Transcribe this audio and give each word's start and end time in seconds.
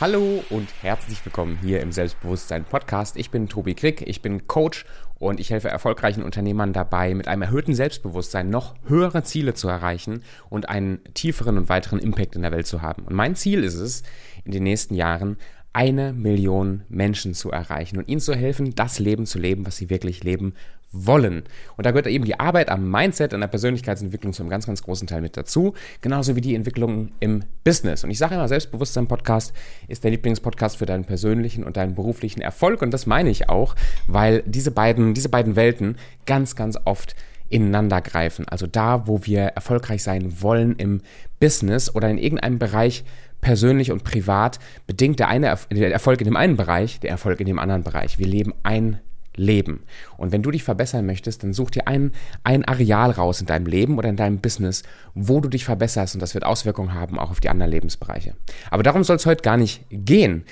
Hallo 0.00 0.44
und 0.50 0.68
herzlich 0.80 1.24
willkommen 1.24 1.58
hier 1.60 1.80
im 1.80 1.90
Selbstbewusstsein 1.90 2.64
Podcast. 2.64 3.16
Ich 3.16 3.32
bin 3.32 3.48
Tobi 3.48 3.74
Quick, 3.74 4.06
ich 4.06 4.22
bin 4.22 4.46
Coach 4.46 4.84
und 5.18 5.40
ich 5.40 5.50
helfe 5.50 5.70
erfolgreichen 5.70 6.22
Unternehmern 6.22 6.72
dabei, 6.72 7.16
mit 7.16 7.26
einem 7.26 7.42
erhöhten 7.42 7.74
Selbstbewusstsein 7.74 8.48
noch 8.48 8.76
höhere 8.86 9.24
Ziele 9.24 9.54
zu 9.54 9.66
erreichen 9.66 10.22
und 10.50 10.68
einen 10.68 11.00
tieferen 11.14 11.58
und 11.58 11.68
weiteren 11.68 11.98
Impact 11.98 12.36
in 12.36 12.42
der 12.42 12.52
Welt 12.52 12.68
zu 12.68 12.80
haben. 12.80 13.02
Und 13.06 13.16
mein 13.16 13.34
Ziel 13.34 13.64
ist 13.64 13.74
es, 13.74 14.04
in 14.44 14.52
den 14.52 14.62
nächsten 14.62 14.94
Jahren 14.94 15.36
eine 15.72 16.12
Million 16.12 16.84
Menschen 16.88 17.34
zu 17.34 17.50
erreichen 17.50 17.98
und 17.98 18.06
ihnen 18.08 18.20
zu 18.20 18.36
helfen, 18.36 18.76
das 18.76 19.00
Leben 19.00 19.26
zu 19.26 19.40
leben, 19.40 19.66
was 19.66 19.78
sie 19.78 19.90
wirklich 19.90 20.22
leben 20.22 20.54
wollen. 20.90 21.44
Und 21.76 21.84
da 21.86 21.90
gehört 21.90 22.06
eben 22.06 22.24
die 22.24 22.40
Arbeit 22.40 22.70
am 22.70 22.90
Mindset, 22.90 23.34
an 23.34 23.40
der 23.40 23.48
Persönlichkeitsentwicklung 23.48 24.32
zu 24.32 24.42
einem 24.42 24.50
ganz, 24.50 24.66
ganz 24.66 24.82
großen 24.82 25.06
Teil 25.06 25.20
mit 25.20 25.36
dazu, 25.36 25.74
genauso 26.00 26.34
wie 26.36 26.40
die 26.40 26.54
Entwicklung 26.54 27.12
im 27.20 27.44
Business. 27.64 28.04
Und 28.04 28.10
ich 28.10 28.18
sage 28.18 28.34
immer, 28.34 28.48
Selbstbewusstsein-Podcast 28.48 29.52
ist 29.86 30.04
der 30.04 30.10
Lieblingspodcast 30.10 30.78
für 30.78 30.86
deinen 30.86 31.04
persönlichen 31.04 31.64
und 31.64 31.76
deinen 31.76 31.94
beruflichen 31.94 32.40
Erfolg. 32.40 32.82
Und 32.82 32.92
das 32.92 33.06
meine 33.06 33.30
ich 33.30 33.48
auch, 33.48 33.74
weil 34.06 34.42
diese 34.46 34.70
beiden, 34.70 35.14
diese 35.14 35.28
beiden 35.28 35.56
Welten 35.56 35.96
ganz, 36.26 36.56
ganz 36.56 36.78
oft 36.84 37.14
ineinander 37.50 38.00
greifen. 38.00 38.46
Also 38.48 38.66
da, 38.66 39.06
wo 39.06 39.24
wir 39.24 39.40
erfolgreich 39.40 40.02
sein 40.02 40.42
wollen 40.42 40.76
im 40.76 41.00
Business 41.40 41.94
oder 41.94 42.08
in 42.10 42.18
irgendeinem 42.18 42.58
Bereich, 42.58 43.04
persönlich 43.40 43.92
und 43.92 44.04
privat, 44.04 44.58
bedingt 44.86 45.20
der 45.20 45.28
eine 45.28 45.56
der 45.70 45.92
Erfolg 45.92 46.20
in 46.20 46.24
dem 46.24 46.36
einen 46.36 46.56
Bereich, 46.56 47.00
der 47.00 47.10
Erfolg 47.10 47.40
in 47.40 47.46
dem 47.46 47.58
anderen 47.58 47.84
Bereich. 47.84 48.18
Wir 48.18 48.26
leben 48.26 48.52
ein 48.62 49.00
Leben. 49.38 49.84
Und 50.16 50.32
wenn 50.32 50.42
du 50.42 50.50
dich 50.50 50.64
verbessern 50.64 51.06
möchtest, 51.06 51.42
dann 51.42 51.52
such 51.52 51.70
dir 51.70 51.88
ein, 51.88 52.12
ein 52.44 52.64
Areal 52.64 53.10
raus 53.10 53.40
in 53.40 53.46
deinem 53.46 53.66
Leben 53.66 53.98
oder 53.98 54.08
in 54.08 54.16
deinem 54.16 54.38
Business, 54.38 54.82
wo 55.14 55.40
du 55.40 55.48
dich 55.48 55.64
verbesserst 55.64 56.14
und 56.14 56.20
das 56.20 56.34
wird 56.34 56.44
Auswirkungen 56.44 56.94
haben 56.94 57.18
auch 57.18 57.30
auf 57.30 57.40
die 57.40 57.48
anderen 57.48 57.70
Lebensbereiche. 57.70 58.34
Aber 58.70 58.82
darum 58.82 59.04
soll 59.04 59.16
es 59.16 59.26
heute 59.26 59.42
gar 59.42 59.56
nicht 59.56 59.84
gehen. 59.90 60.44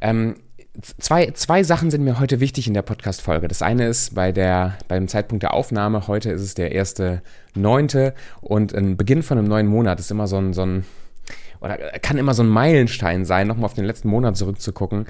Ähm, 0.00 0.36
zwei, 0.98 1.30
zwei 1.32 1.62
Sachen 1.62 1.90
sind 1.90 2.04
mir 2.04 2.20
heute 2.20 2.40
wichtig 2.40 2.66
in 2.66 2.74
der 2.74 2.82
Podcast-Folge. 2.82 3.48
Das 3.48 3.62
eine 3.62 3.86
ist 3.86 4.14
bei 4.14 4.32
der, 4.32 4.76
beim 4.88 5.08
Zeitpunkt 5.08 5.42
der 5.42 5.54
Aufnahme, 5.54 6.06
heute 6.06 6.30
ist 6.30 6.42
es 6.42 6.54
der 6.54 6.72
erste 6.72 7.22
Neunte 7.54 8.14
und 8.40 8.74
ein 8.74 8.96
Beginn 8.96 9.22
von 9.22 9.38
einem 9.38 9.48
neuen 9.48 9.66
Monat 9.66 10.00
ist 10.00 10.10
immer 10.10 10.26
so 10.26 10.36
ein, 10.36 10.52
so 10.52 10.62
ein 10.62 10.84
oder 11.60 11.76
kann 12.02 12.18
immer 12.18 12.34
so 12.34 12.42
ein 12.42 12.48
Meilenstein 12.48 13.24
sein, 13.24 13.46
nochmal 13.46 13.64
auf 13.66 13.74
den 13.74 13.86
letzten 13.86 14.08
Monat 14.08 14.36
zurückzugucken 14.36 15.06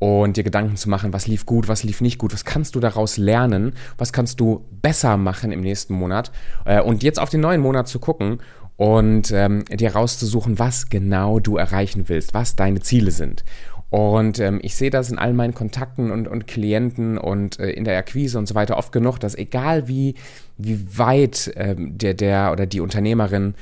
und 0.00 0.36
dir 0.36 0.42
Gedanken 0.42 0.76
zu 0.76 0.90
machen, 0.90 1.12
was 1.12 1.28
lief 1.28 1.46
gut, 1.46 1.68
was 1.68 1.84
lief 1.84 2.00
nicht 2.00 2.18
gut, 2.18 2.32
was 2.32 2.44
kannst 2.44 2.74
du 2.74 2.80
daraus 2.80 3.18
lernen, 3.18 3.74
was 3.98 4.12
kannst 4.12 4.40
du 4.40 4.64
besser 4.82 5.16
machen 5.16 5.52
im 5.52 5.60
nächsten 5.60 5.94
Monat 5.94 6.32
äh, 6.64 6.80
und 6.80 7.04
jetzt 7.04 7.20
auf 7.20 7.30
den 7.30 7.40
neuen 7.40 7.60
Monat 7.60 7.86
zu 7.86 8.00
gucken 8.00 8.40
und 8.76 9.30
ähm, 9.30 9.64
dir 9.66 9.92
rauszusuchen, 9.92 10.58
was 10.58 10.88
genau 10.88 11.38
du 11.38 11.58
erreichen 11.58 12.08
willst, 12.08 12.32
was 12.32 12.56
deine 12.56 12.80
Ziele 12.80 13.10
sind. 13.10 13.44
Und 13.90 14.38
ähm, 14.38 14.60
ich 14.62 14.76
sehe 14.76 14.90
das 14.90 15.10
in 15.10 15.18
all 15.18 15.34
meinen 15.34 15.52
Kontakten 15.52 16.10
und, 16.12 16.28
und 16.28 16.46
Klienten 16.46 17.18
und 17.18 17.58
äh, 17.58 17.70
in 17.70 17.84
der 17.84 17.98
Akquise 17.98 18.38
und 18.38 18.46
so 18.46 18.54
weiter 18.54 18.78
oft 18.78 18.92
genug, 18.92 19.18
dass 19.18 19.34
egal 19.34 19.88
wie, 19.88 20.14
wie 20.56 20.96
weit 20.96 21.52
ähm, 21.56 21.98
der, 21.98 22.14
der 22.14 22.52
oder 22.52 22.66
die 22.66 22.80
Unternehmerin 22.80 23.54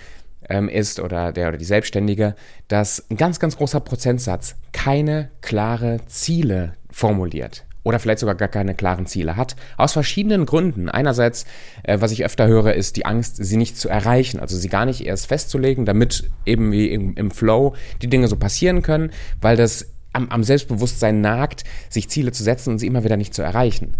ähm, 0.48 0.68
ist 0.68 1.00
oder 1.00 1.32
der 1.32 1.48
oder 1.48 1.58
die 1.58 1.64
Selbstständige, 1.64 2.34
dass 2.68 3.04
ein 3.10 3.16
ganz, 3.16 3.38
ganz 3.40 3.56
großer 3.56 3.80
Prozentsatz 3.80 4.56
keine 4.72 5.30
klare 5.40 6.00
Ziele 6.06 6.74
formuliert 6.90 7.64
oder 7.88 7.98
vielleicht 7.98 8.18
sogar 8.18 8.34
gar 8.34 8.48
keine 8.48 8.74
klaren 8.74 9.06
Ziele 9.06 9.36
hat. 9.36 9.56
Aus 9.78 9.94
verschiedenen 9.94 10.44
Gründen. 10.44 10.90
Einerseits, 10.90 11.46
äh, 11.84 11.98
was 12.00 12.12
ich 12.12 12.24
öfter 12.24 12.46
höre, 12.46 12.74
ist 12.74 12.96
die 12.96 13.06
Angst, 13.06 13.36
sie 13.36 13.56
nicht 13.56 13.78
zu 13.78 13.88
erreichen, 13.88 14.40
also 14.40 14.56
sie 14.56 14.68
gar 14.68 14.84
nicht 14.84 15.06
erst 15.06 15.26
festzulegen, 15.26 15.86
damit 15.86 16.30
eben 16.44 16.70
wie 16.70 16.88
im, 16.88 17.14
im 17.14 17.30
Flow 17.30 17.74
die 18.02 18.08
Dinge 18.08 18.28
so 18.28 18.36
passieren 18.36 18.82
können, 18.82 19.10
weil 19.40 19.56
das 19.56 19.86
am, 20.12 20.28
am 20.28 20.44
Selbstbewusstsein 20.44 21.20
nagt, 21.20 21.64
sich 21.88 22.10
Ziele 22.10 22.32
zu 22.32 22.42
setzen 22.42 22.70
und 22.70 22.78
sie 22.78 22.86
immer 22.86 23.04
wieder 23.04 23.16
nicht 23.16 23.32
zu 23.32 23.42
erreichen. 23.42 23.96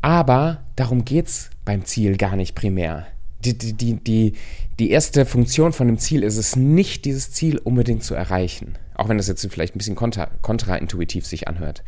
Aber 0.00 0.62
darum 0.76 1.04
geht 1.04 1.26
es 1.26 1.50
beim 1.64 1.84
Ziel 1.84 2.16
gar 2.16 2.36
nicht 2.36 2.54
primär 2.54 3.06
die, 3.44 3.56
die, 3.56 3.72
die, 3.72 3.94
die, 3.94 4.32
die 4.78 4.90
erste 4.90 5.26
Funktion 5.26 5.72
von 5.72 5.86
dem 5.86 5.98
Ziel 5.98 6.22
ist 6.22 6.36
es 6.36 6.56
nicht, 6.56 7.04
dieses 7.04 7.30
Ziel 7.32 7.58
unbedingt 7.58 8.02
zu 8.02 8.14
erreichen. 8.14 8.74
Auch 8.94 9.08
wenn 9.08 9.18
das 9.18 9.28
jetzt 9.28 9.46
vielleicht 9.50 9.74
ein 9.74 9.78
bisschen 9.78 9.96
kontra, 9.96 10.28
kontraintuitiv 10.42 11.26
sich 11.26 11.48
anhört. 11.48 11.82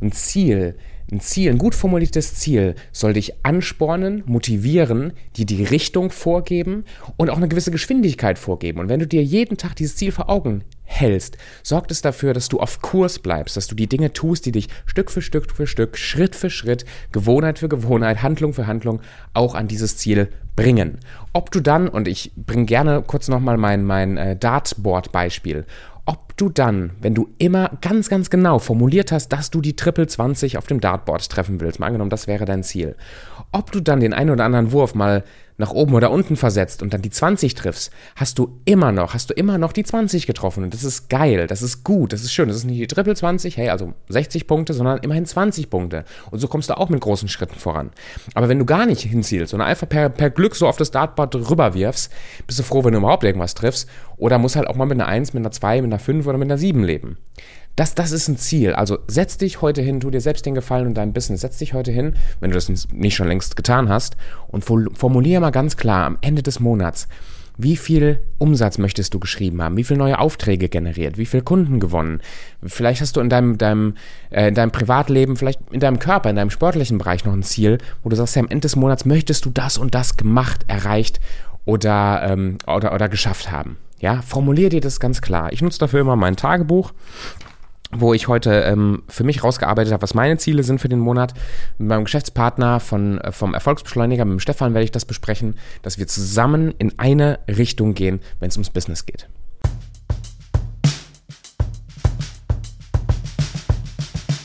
Ein 0.00 0.12
Ziel, 0.12 0.76
ein 1.10 1.20
Ziel, 1.20 1.50
ein 1.50 1.58
gut 1.58 1.74
formuliertes 1.74 2.34
Ziel 2.34 2.74
soll 2.92 3.12
dich 3.12 3.44
anspornen, 3.44 4.22
motivieren, 4.26 5.12
dir 5.36 5.46
die 5.46 5.64
Richtung 5.64 6.10
vorgeben 6.10 6.84
und 7.16 7.30
auch 7.30 7.36
eine 7.36 7.48
gewisse 7.48 7.70
Geschwindigkeit 7.70 8.38
vorgeben. 8.38 8.80
Und 8.80 8.88
wenn 8.88 9.00
du 9.00 9.06
dir 9.06 9.22
jeden 9.22 9.56
Tag 9.56 9.76
dieses 9.76 9.96
Ziel 9.96 10.12
vor 10.12 10.30
Augen 10.30 10.64
hältst, 10.84 11.38
sorgt 11.62 11.90
es 11.90 12.02
dafür, 12.02 12.34
dass 12.34 12.48
du 12.48 12.60
auf 12.60 12.80
Kurs 12.80 13.18
bleibst, 13.18 13.56
dass 13.56 13.66
du 13.66 13.74
die 13.74 13.88
Dinge 13.88 14.12
tust, 14.12 14.46
die 14.46 14.52
dich 14.52 14.68
Stück 14.86 15.10
für 15.10 15.22
Stück 15.22 15.50
für 15.50 15.66
Stück, 15.66 15.96
Schritt 15.96 16.36
für 16.36 16.50
Schritt, 16.50 16.84
Gewohnheit 17.12 17.58
für 17.58 17.68
Gewohnheit, 17.68 18.22
Handlung 18.22 18.52
für 18.52 18.66
Handlung 18.66 19.00
auch 19.32 19.54
an 19.54 19.68
dieses 19.68 19.96
Ziel 19.96 20.28
bringen. 20.56 20.98
Ob 21.32 21.50
du 21.50 21.60
dann, 21.60 21.88
und 21.88 22.06
ich 22.06 22.32
bringe 22.36 22.66
gerne 22.66 23.02
kurz 23.02 23.28
nochmal 23.28 23.56
mein, 23.56 23.84
mein 23.84 24.16
äh, 24.16 24.36
Dartboard-Beispiel, 24.36 25.64
ob 26.06 26.36
du 26.36 26.50
dann, 26.50 26.90
wenn 27.00 27.14
du 27.14 27.30
immer 27.38 27.70
ganz, 27.80 28.08
ganz 28.08 28.28
genau 28.28 28.58
formuliert 28.58 29.10
hast, 29.10 29.28
dass 29.28 29.50
du 29.50 29.60
die 29.60 29.74
Triple 29.74 30.06
20 30.06 30.58
auf 30.58 30.66
dem 30.66 30.80
Dartboard 30.80 31.28
treffen 31.30 31.60
willst, 31.60 31.80
mal 31.80 31.86
angenommen, 31.86 32.10
das 32.10 32.26
wäre 32.26 32.44
dein 32.44 32.62
Ziel, 32.62 32.94
ob 33.52 33.72
du 33.72 33.80
dann 33.80 34.00
den 34.00 34.12
einen 34.12 34.30
oder 34.30 34.44
anderen 34.44 34.72
Wurf 34.72 34.94
mal 34.94 35.24
nach 35.56 35.70
oben 35.70 35.94
oder 35.94 36.10
unten 36.10 36.36
versetzt 36.36 36.82
und 36.82 36.92
dann 36.92 37.02
die 37.02 37.10
20 37.10 37.54
triffst, 37.54 37.92
hast 38.16 38.38
du 38.38 38.60
immer 38.64 38.90
noch, 38.90 39.14
hast 39.14 39.30
du 39.30 39.34
immer 39.34 39.56
noch 39.58 39.72
die 39.72 39.84
20 39.84 40.26
getroffen. 40.26 40.64
Und 40.64 40.74
das 40.74 40.82
ist 40.82 41.08
geil, 41.08 41.46
das 41.46 41.62
ist 41.62 41.84
gut, 41.84 42.12
das 42.12 42.22
ist 42.22 42.32
schön. 42.32 42.48
Das 42.48 42.56
ist 42.56 42.64
nicht 42.64 42.80
die 42.80 42.86
Triple 42.86 43.14
20, 43.14 43.56
hey, 43.56 43.68
also 43.68 43.94
60 44.08 44.46
Punkte, 44.46 44.74
sondern 44.74 44.98
immerhin 44.98 45.26
20 45.26 45.70
Punkte. 45.70 46.04
Und 46.30 46.40
so 46.40 46.48
kommst 46.48 46.70
du 46.70 46.76
auch 46.76 46.88
mit 46.88 47.00
großen 47.00 47.28
Schritten 47.28 47.58
voran. 47.58 47.90
Aber 48.34 48.48
wenn 48.48 48.58
du 48.58 48.64
gar 48.64 48.86
nicht 48.86 49.02
hinzielst, 49.02 49.50
sondern 49.50 49.68
einfach 49.68 49.88
per, 49.88 50.08
per 50.08 50.30
Glück 50.30 50.56
so 50.56 50.66
auf 50.66 50.76
das 50.76 50.90
Dartboard 50.90 51.34
rüberwirfst, 51.36 52.10
bist 52.46 52.58
du 52.58 52.62
froh, 52.64 52.84
wenn 52.84 52.92
du 52.92 52.98
überhaupt 52.98 53.24
irgendwas 53.24 53.54
triffst. 53.54 53.88
Oder 54.16 54.38
musst 54.38 54.56
halt 54.56 54.66
auch 54.66 54.76
mal 54.76 54.86
mit 54.86 55.00
einer 55.00 55.08
1, 55.08 55.34
mit 55.34 55.42
einer 55.42 55.50
2, 55.50 55.82
mit 55.82 55.92
einer 55.92 55.98
5 55.98 56.26
oder 56.26 56.38
mit 56.38 56.46
einer 56.46 56.58
7 56.58 56.82
leben. 56.82 57.18
Das, 57.76 57.94
das 57.94 58.12
ist 58.12 58.28
ein 58.28 58.36
Ziel. 58.36 58.72
Also 58.72 58.98
setz 59.08 59.36
dich 59.36 59.60
heute 59.60 59.82
hin, 59.82 60.00
tu 60.00 60.10
dir 60.10 60.20
selbst 60.20 60.46
den 60.46 60.54
Gefallen 60.54 60.88
in 60.88 60.94
deinem 60.94 61.12
Business. 61.12 61.40
Setz 61.40 61.58
dich 61.58 61.74
heute 61.74 61.90
hin, 61.90 62.14
wenn 62.40 62.50
du 62.50 62.54
das 62.54 62.68
nicht 62.92 63.16
schon 63.16 63.28
längst 63.28 63.56
getan 63.56 63.88
hast, 63.88 64.16
und 64.48 64.64
formuliere 64.64 65.40
mal 65.40 65.50
ganz 65.50 65.76
klar 65.76 66.06
am 66.06 66.18
Ende 66.20 66.42
des 66.42 66.60
Monats, 66.60 67.08
wie 67.56 67.76
viel 67.76 68.20
Umsatz 68.38 68.78
möchtest 68.78 69.14
du 69.14 69.20
geschrieben 69.20 69.62
haben? 69.62 69.76
Wie 69.76 69.84
viele 69.84 69.98
neue 69.98 70.18
Aufträge 70.18 70.68
generiert? 70.68 71.18
Wie 71.18 71.26
viele 71.26 71.44
Kunden 71.44 71.78
gewonnen? 71.78 72.20
Vielleicht 72.64 73.00
hast 73.00 73.16
du 73.16 73.20
in 73.20 73.28
deinem, 73.28 73.58
deinem, 73.58 73.94
äh, 74.30 74.48
in 74.48 74.54
deinem 74.54 74.72
Privatleben, 74.72 75.36
vielleicht 75.36 75.60
in 75.70 75.78
deinem 75.78 76.00
Körper, 76.00 76.30
in 76.30 76.36
deinem 76.36 76.50
sportlichen 76.50 76.98
Bereich 76.98 77.24
noch 77.24 77.32
ein 77.32 77.44
Ziel, 77.44 77.78
wo 78.02 78.08
du 78.08 78.16
sagst, 78.16 78.34
ja, 78.34 78.42
am 78.42 78.48
Ende 78.48 78.62
des 78.62 78.74
Monats 78.74 79.04
möchtest 79.04 79.44
du 79.44 79.50
das 79.50 79.78
und 79.78 79.94
das 79.94 80.16
gemacht, 80.16 80.64
erreicht 80.66 81.20
oder, 81.64 82.22
ähm, 82.28 82.58
oder, 82.66 82.92
oder 82.92 83.08
geschafft 83.08 83.52
haben. 83.52 83.76
Ja, 84.00 84.20
formulier 84.22 84.68
dir 84.68 84.80
das 84.80 84.98
ganz 84.98 85.20
klar. 85.20 85.52
Ich 85.52 85.62
nutze 85.62 85.78
dafür 85.78 86.00
immer 86.00 86.16
mein 86.16 86.36
Tagebuch 86.36 86.92
wo 87.96 88.12
ich 88.12 88.28
heute 88.28 88.52
ähm, 88.62 89.02
für 89.08 89.24
mich 89.24 89.44
rausgearbeitet 89.44 89.92
habe, 89.92 90.02
was 90.02 90.14
meine 90.14 90.36
Ziele 90.36 90.62
sind 90.62 90.80
für 90.80 90.88
den 90.88 90.98
Monat. 90.98 91.34
Mit 91.78 91.88
meinem 91.88 92.04
Geschäftspartner 92.04 92.80
von, 92.80 93.18
äh, 93.18 93.32
vom 93.32 93.54
Erfolgsbeschleuniger, 93.54 94.24
mit 94.24 94.32
dem 94.32 94.40
Stefan, 94.40 94.74
werde 94.74 94.84
ich 94.84 94.92
das 94.92 95.04
besprechen, 95.04 95.56
dass 95.82 95.98
wir 95.98 96.06
zusammen 96.06 96.74
in 96.78 96.98
eine 96.98 97.38
Richtung 97.48 97.94
gehen, 97.94 98.20
wenn 98.40 98.48
es 98.48 98.56
ums 98.56 98.70
Business 98.70 99.06
geht. 99.06 99.28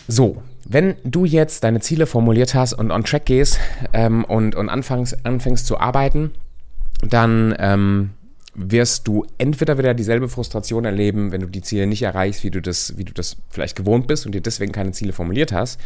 So, 0.08 0.42
wenn 0.68 0.96
du 1.04 1.26
jetzt 1.26 1.64
deine 1.64 1.82
Ziele 1.82 2.06
formuliert 2.06 2.54
hast 2.54 2.74
und 2.74 2.92
on 2.92 3.04
track 3.04 3.26
gehst 3.26 3.60
ähm, 3.94 4.24
und, 4.24 4.56
und 4.56 4.70
anfängst, 4.70 5.26
anfängst 5.26 5.66
zu 5.66 5.80
arbeiten, 5.80 6.32
dann 7.02 7.56
ähm, 7.60 8.12
wirst 8.60 9.08
du 9.08 9.26
entweder 9.38 9.78
wieder 9.78 9.94
dieselbe 9.94 10.28
Frustration 10.28 10.86
erleben, 10.86 11.32
wenn 11.32 11.42
du 11.42 11.48
die 11.48 11.62
Ziele 11.62 11.88
nicht 11.88 12.02
erreichst, 12.02 12.44
wie 12.44 12.52
du 12.52 12.62
das, 12.62 12.98
wie 12.98 13.06
du 13.06 13.14
das 13.14 13.38
vielleicht 13.50 13.76
gewohnt 13.76 14.08
bist 14.08 14.26
und 14.26 14.34
dir 14.34 14.42
deswegen 14.42 14.72
keine 14.72 14.92
Ziele 14.92 15.14
formuliert 15.14 15.54
hast. 15.54 15.80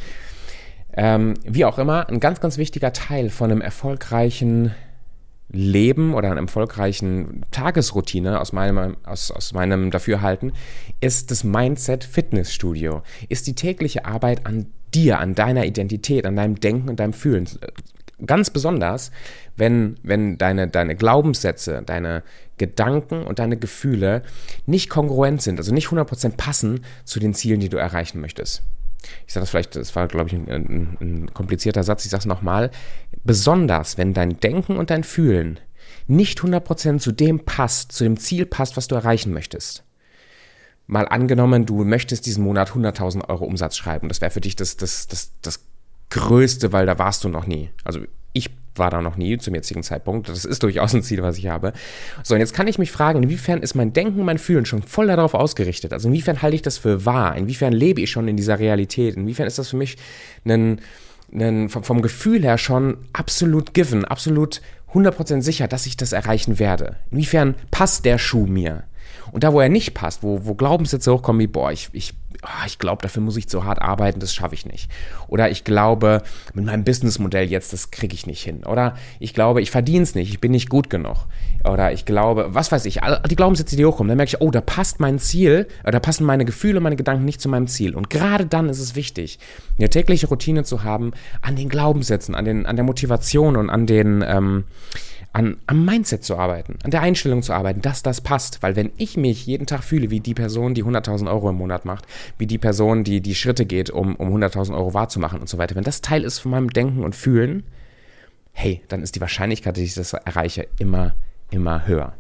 Ähm, 0.96 1.36
wie 1.44 1.66
auch 1.66 1.78
immer, 1.78 2.10
ein 2.10 2.20
ganz, 2.20 2.40
ganz 2.40 2.58
wichtiger 2.58 2.92
Teil 2.94 3.30
von 3.30 3.52
einem 3.52 3.62
erfolgreichen 3.62 4.74
Leben 5.50 6.16
oder 6.16 6.32
einer 6.32 6.42
erfolgreichen 6.42 7.44
Tagesroutine 7.52 8.42
aus 8.42 8.54
meinem, 8.54 8.98
aus, 9.04 9.30
aus 9.30 9.54
meinem 9.54 9.92
Dafürhalten 9.92 10.52
ist 11.00 11.30
das 11.30 11.44
Mindset 11.44 12.04
Fitnessstudio. 12.04 13.04
Ist 13.30 13.46
die 13.46 13.54
tägliche 13.54 14.06
Arbeit 14.06 14.48
an 14.48 14.68
dir, 14.96 15.20
an 15.20 15.36
deiner 15.36 15.66
Identität, 15.66 16.26
an 16.26 16.36
deinem 16.36 16.60
Denken 16.60 16.90
und 16.90 17.00
deinem 17.00 17.14
Fühlen. 17.14 17.48
Ganz 18.26 18.50
besonders, 18.50 19.12
wenn, 19.58 19.98
wenn 20.04 20.38
deine, 20.38 20.68
deine 20.68 20.96
Glaubenssätze, 20.96 21.84
deine 21.86 22.24
Gedanken 22.58 23.24
und 23.24 23.40
deine 23.40 23.58
Gefühle 23.58 24.24
nicht 24.66 24.90
kongruent 24.90 25.42
sind, 25.42 25.60
also 25.60 25.74
nicht 25.74 25.88
100% 25.88 26.38
passen 26.38 26.86
zu 27.04 27.20
den 27.20 27.34
Zielen, 27.34 27.60
die 27.60 27.70
du 27.70 27.78
erreichen 27.78 28.22
möchtest. 28.22 28.64
Ich 29.28 29.34
sage 29.34 29.44
das 29.44 29.50
vielleicht, 29.50 29.76
das 29.76 29.96
war, 29.96 30.08
glaube 30.08 30.30
ich, 30.30 30.36
ein, 30.36 30.48
ein, 30.50 30.98
ein 31.02 31.34
komplizierter 31.34 31.84
Satz, 31.84 32.06
ich 32.06 32.12
sage 32.12 32.22
es 32.22 32.26
nochmal. 32.26 32.72
Besonders, 33.24 33.98
wenn 33.98 34.14
dein 34.14 34.40
Denken 34.40 34.78
und 34.78 34.90
dein 34.90 35.04
Fühlen 35.04 35.60
nicht 36.08 36.40
100% 36.40 37.00
zu 37.00 37.12
dem 37.12 37.44
passt, 37.44 37.92
zu 37.92 38.04
dem 38.06 38.18
Ziel 38.18 38.46
passt, 38.46 38.78
was 38.78 38.88
du 38.88 38.96
erreichen 38.96 39.34
möchtest 39.34 39.84
mal 40.88 41.08
angenommen, 41.08 41.66
du 41.66 41.84
möchtest 41.84 42.26
diesen 42.26 42.44
Monat 42.44 42.72
100.000 42.72 43.30
Euro 43.30 43.46
Umsatz 43.46 43.78
schreiben. 43.78 44.10
Das 44.10 44.22
wäre 44.22 44.32
für 44.32 44.42
dich 44.42 44.56
das, 44.56 44.78
das, 44.78 45.08
das, 45.08 45.32
das 45.42 45.62
Größte, 46.14 46.72
weil 46.72 46.86
da 46.86 47.00
warst 47.00 47.24
du 47.24 47.30
noch 47.30 47.48
nie. 47.48 47.72
Also 47.84 48.02
ich 48.34 48.52
war 48.76 48.92
da 48.92 49.02
noch 49.02 49.18
nie 49.18 49.38
zum 49.40 49.56
jetzigen 49.56 49.82
Zeitpunkt. 49.82 50.30
Das 50.30 50.46
ist 50.46 50.62
durchaus 50.62 50.94
ein 50.94 51.02
Ziel, 51.02 51.24
was 51.24 51.38
ich 51.38 51.48
habe. 51.48 51.74
So, 52.24 52.36
und 52.36 52.40
jetzt 52.40 52.54
kann 52.54 52.68
ich 52.68 52.78
mich 52.78 52.92
fragen, 52.92 53.24
inwiefern 53.24 53.62
ist 53.62 53.74
mein 53.74 53.94
Denken, 53.94 54.24
mein 54.24 54.38
Fühlen 54.38 54.66
schon 54.66 54.84
voll 54.84 55.08
darauf 55.08 55.34
ausgerichtet? 55.34 55.92
Also 55.92 56.08
inwiefern 56.08 56.42
halte 56.42 56.56
ich 56.56 56.62
das 56.62 56.78
für 56.78 57.06
wahr? 57.06 57.36
Inwiefern 57.36 57.74
lebe 57.74 58.02
ich 58.02 58.12
schon 58.12 58.28
in 58.28 58.38
dieser 58.38 58.60
Realität? 58.60 59.16
Inwiefern 59.16 59.48
ist 59.48 59.58
das 59.58 59.70
für 59.70 59.78
mich 59.78 59.98
ein, 60.46 60.80
ein 61.34 61.70
vom, 61.70 62.02
Gefühl 62.04 62.44
her 62.44 62.60
schon 62.60 62.98
absolut 63.14 63.74
given, 63.74 64.06
absolut 64.06 64.62
100% 64.94 65.42
sicher, 65.42 65.68
dass 65.68 65.88
ich 65.88 65.98
das 65.98 66.12
erreichen 66.12 66.60
werde? 66.60 66.98
Inwiefern 67.10 67.56
passt 67.72 68.06
der 68.06 68.20
Schuh 68.20 68.46
mir? 68.46 68.84
Und 69.32 69.44
da, 69.44 69.52
wo 69.52 69.60
er 69.60 69.70
nicht 69.70 69.96
passt, 69.96 70.22
wo, 70.22 70.46
wo 70.46 70.54
Glaubenssätze 70.54 71.12
hochkommen 71.12 71.40
wie, 71.40 71.48
boah, 71.48 71.72
ich, 71.72 71.90
ich 71.92 72.14
oh, 72.44 72.66
ich 72.66 72.80
glaube, 72.80 73.02
dafür 73.02 73.22
muss 73.22 73.38
ich 73.38 73.48
zu 73.48 73.64
hart 73.64 73.82
arbeiten, 73.82 74.20
das 74.20 74.34
schaffe 74.34 74.56
ich 74.56 74.66
nicht. 74.66 74.90
Oder 75.28 75.50
ich 75.50 75.64
glaube, 75.64 76.22
mit 76.54 76.66
meinem 76.66 76.84
Businessmodell 76.84 77.50
jetzt, 77.50 77.74
das 77.74 77.92
kriege 77.92 78.14
ich 78.14 78.28
nicht 78.28 78.44
hin. 78.44 78.64
Oder 78.64 78.96
ich 79.20 79.34
glaube, 79.34 79.62
ich 79.62 79.72
verdiene 79.72 80.04
es 80.04 80.16
nicht, 80.16 80.30
ich 80.30 80.40
bin 80.40 80.52
nicht 80.52 80.70
gut 80.70 80.90
genug. 80.90 81.26
Oder 81.64 81.94
ich 81.94 82.06
glaube, 82.06 82.48
was 82.50 82.72
weiß 82.72 82.86
ich, 82.86 83.00
die 83.30 83.36
Glaubenssätze, 83.36 83.76
die 83.76 83.86
hochkommen, 83.86 84.10
dann 84.10 84.18
merke 84.18 84.36
ich, 84.36 84.42
oh, 84.42 84.52
da 84.52 84.62
passt 84.62 85.00
mein 85.00 85.20
Ziel, 85.20 85.68
äh, 85.84 85.92
da 85.92 86.00
passen 86.00 86.26
meine 86.26 86.46
Gefühle, 86.46 86.80
meine 86.80 86.96
Gedanken 86.96 87.26
nicht 87.26 87.42
zu 87.42 87.50
meinem 87.50 87.68
Ziel. 87.68 87.96
Und 87.96 88.10
gerade 88.10 88.46
dann 88.46 88.70
ist 88.70 88.80
es 88.80 88.96
wichtig, 88.96 89.40
eine 89.78 89.90
tägliche 89.90 90.28
Routine 90.28 90.64
zu 90.64 90.84
haben 90.84 91.12
an 91.42 91.56
den 91.56 91.70
Glaubenssätzen, 91.70 92.36
an, 92.36 92.46
den, 92.46 92.66
an 92.66 92.76
der 92.76 92.86
Motivation 92.86 93.56
und 93.56 93.70
an 93.70 93.88
den, 93.88 94.24
ähm, 94.28 94.66
an, 95.34 95.58
am 95.66 95.84
Mindset 95.84 96.24
zu 96.24 96.38
arbeiten, 96.38 96.78
an 96.84 96.92
der 96.92 97.02
Einstellung 97.02 97.42
zu 97.42 97.54
arbeiten, 97.54 97.82
dass 97.82 98.04
das 98.04 98.22
passt. 98.22 98.62
Weil 98.62 98.76
wenn 98.76 98.92
ich 98.98 99.18
mich 99.18 99.46
jeden 99.46 99.66
Tag 99.66 99.84
fühle 99.84 100.12
wie 100.12 100.20
die 100.20 100.36
Person, 100.36 100.76
die 100.76 100.84
100.000 100.84 101.28
Euro 101.28 101.50
im 101.50 101.58
Monat 101.58 101.86
macht, 101.86 102.06
wie 102.38 102.48
die 102.48 102.60
Person, 102.60 103.04
die 103.04 103.20
die 103.20 103.36
Schritte 103.36 103.66
geht, 103.66 103.90
um, 103.90 104.16
um 104.16 104.34
100.000 104.34 104.76
Euro 104.76 104.94
wahrzumachen 104.94 105.40
und 105.40 105.50
so 105.50 105.58
weiter, 105.58 105.76
wenn 105.76 105.84
das 105.84 106.02
Teil 106.02 106.24
ist 106.24 106.40
von 106.40 106.52
meinem 106.52 106.70
Denken 106.70 107.04
und 107.04 107.16
Fühlen, 107.16 107.64
hey, 108.52 108.82
dann 108.88 109.02
ist 109.02 109.16
die 109.16 109.22
Wahrscheinlichkeit, 109.22 109.76
dass 109.76 109.84
ich 109.84 109.96
das 109.96 110.14
erreiche, 110.14 110.68
immer, 110.78 111.16
immer 111.50 111.88
höher. 111.88 112.14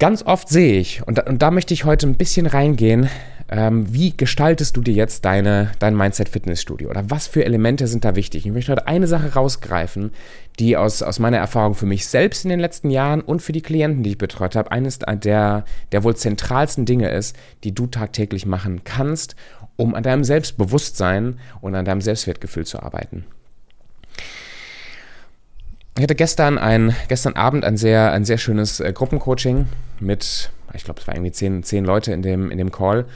Ganz 0.00 0.22
oft 0.22 0.48
sehe 0.48 0.80
ich, 0.80 1.06
und 1.06 1.18
da, 1.18 1.22
und 1.24 1.42
da 1.42 1.50
möchte 1.50 1.74
ich 1.74 1.84
heute 1.84 2.06
ein 2.08 2.16
bisschen 2.16 2.46
reingehen, 2.46 3.08
ähm, 3.52 3.92
wie 3.92 4.16
gestaltest 4.16 4.76
du 4.76 4.80
dir 4.80 4.94
jetzt 4.94 5.24
deine, 5.24 5.72
dein 5.80 5.96
Mindset-Fitnessstudio? 5.96 6.88
Oder 6.88 7.10
was 7.10 7.26
für 7.26 7.44
Elemente 7.44 7.88
sind 7.88 8.04
da 8.04 8.14
wichtig? 8.14 8.46
Ich 8.46 8.52
möchte 8.52 8.70
heute 8.70 8.86
eine 8.86 9.08
Sache 9.08 9.34
rausgreifen, 9.34 10.12
die 10.60 10.76
aus, 10.76 11.02
aus 11.02 11.18
meiner 11.18 11.38
Erfahrung 11.38 11.74
für 11.74 11.86
mich 11.86 12.06
selbst 12.06 12.44
in 12.44 12.50
den 12.50 12.60
letzten 12.60 12.90
Jahren 12.90 13.20
und 13.20 13.42
für 13.42 13.50
die 13.50 13.60
Klienten, 13.60 14.04
die 14.04 14.10
ich 14.10 14.18
betreut 14.18 14.54
habe, 14.54 14.70
eines 14.70 15.00
der, 15.00 15.64
der 15.90 16.04
wohl 16.04 16.14
zentralsten 16.14 16.84
Dinge 16.84 17.10
ist, 17.10 17.34
die 17.64 17.74
du 17.74 17.88
tagtäglich 17.88 18.46
machen 18.46 18.82
kannst, 18.84 19.34
um 19.74 19.96
an 19.96 20.04
deinem 20.04 20.22
Selbstbewusstsein 20.22 21.40
und 21.60 21.74
an 21.74 21.84
deinem 21.84 22.02
Selbstwertgefühl 22.02 22.66
zu 22.66 22.80
arbeiten. 22.80 23.24
Ich 25.96 26.04
hatte 26.04 26.14
gestern, 26.14 26.56
ein, 26.56 26.94
gestern 27.08 27.34
Abend 27.34 27.64
ein 27.64 27.76
sehr, 27.76 28.12
ein 28.12 28.24
sehr 28.24 28.38
schönes 28.38 28.78
äh, 28.78 28.92
Gruppencoaching 28.92 29.66
mit, 29.98 30.52
ich 30.72 30.84
glaube, 30.84 31.00
es 31.00 31.08
waren 31.08 31.16
irgendwie 31.16 31.32
zehn, 31.32 31.64
zehn 31.64 31.84
Leute 31.84 32.12
in 32.12 32.22
dem, 32.22 32.52
in 32.52 32.58
dem 32.58 32.70
Call. 32.70 33.06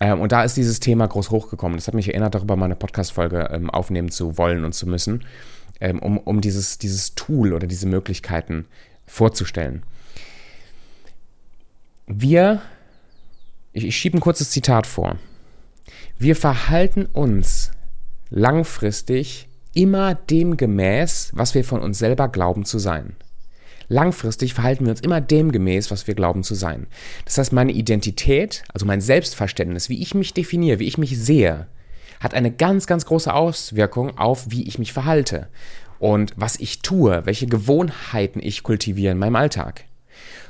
Ähm, 0.00 0.20
und 0.20 0.32
da 0.32 0.44
ist 0.44 0.56
dieses 0.56 0.80
Thema 0.80 1.06
groß 1.06 1.30
hochgekommen. 1.30 1.76
Das 1.76 1.86
hat 1.86 1.94
mich 1.94 2.08
erinnert, 2.08 2.34
darüber 2.34 2.56
meine 2.56 2.76
Podcast-Folge 2.76 3.50
ähm, 3.52 3.70
aufnehmen 3.70 4.10
zu 4.10 4.38
wollen 4.38 4.64
und 4.64 4.72
zu 4.72 4.86
müssen, 4.86 5.24
ähm, 5.80 5.98
um, 6.00 6.18
um 6.18 6.40
dieses, 6.40 6.78
dieses 6.78 7.14
Tool 7.14 7.52
oder 7.52 7.66
diese 7.66 7.86
Möglichkeiten 7.86 8.66
vorzustellen. 9.06 9.82
Wir, 12.06 12.62
ich, 13.72 13.84
ich 13.84 13.96
schiebe 13.96 14.16
ein 14.16 14.20
kurzes 14.20 14.50
Zitat 14.50 14.86
vor. 14.86 15.16
Wir 16.18 16.36
verhalten 16.36 17.06
uns 17.06 17.72
langfristig 18.30 19.48
immer 19.74 20.14
dem 20.14 20.56
gemäß, 20.56 21.30
was 21.34 21.54
wir 21.54 21.64
von 21.64 21.80
uns 21.80 21.98
selber 21.98 22.28
glauben 22.28 22.64
zu 22.64 22.78
sein. 22.78 23.16
Langfristig 23.88 24.52
verhalten 24.54 24.84
wir 24.84 24.90
uns 24.90 25.00
immer 25.00 25.20
dem 25.20 25.50
gemäß, 25.50 25.90
was 25.90 26.06
wir 26.06 26.14
glauben 26.14 26.42
zu 26.42 26.54
sein. 26.54 26.86
Das 27.24 27.38
heißt, 27.38 27.52
meine 27.52 27.72
Identität, 27.72 28.64
also 28.72 28.84
mein 28.84 29.00
Selbstverständnis, 29.00 29.88
wie 29.88 30.02
ich 30.02 30.14
mich 30.14 30.34
definiere, 30.34 30.78
wie 30.78 30.86
ich 30.86 30.98
mich 30.98 31.18
sehe, 31.18 31.66
hat 32.20 32.34
eine 32.34 32.50
ganz, 32.50 32.86
ganz 32.86 33.06
große 33.06 33.32
Auswirkung 33.32 34.18
auf, 34.18 34.50
wie 34.50 34.66
ich 34.68 34.78
mich 34.78 34.92
verhalte 34.92 35.48
und 35.98 36.32
was 36.36 36.56
ich 36.56 36.82
tue, 36.82 37.22
welche 37.24 37.46
Gewohnheiten 37.46 38.40
ich 38.42 38.62
kultiviere 38.62 39.12
in 39.12 39.18
meinem 39.18 39.36
Alltag. 39.36 39.84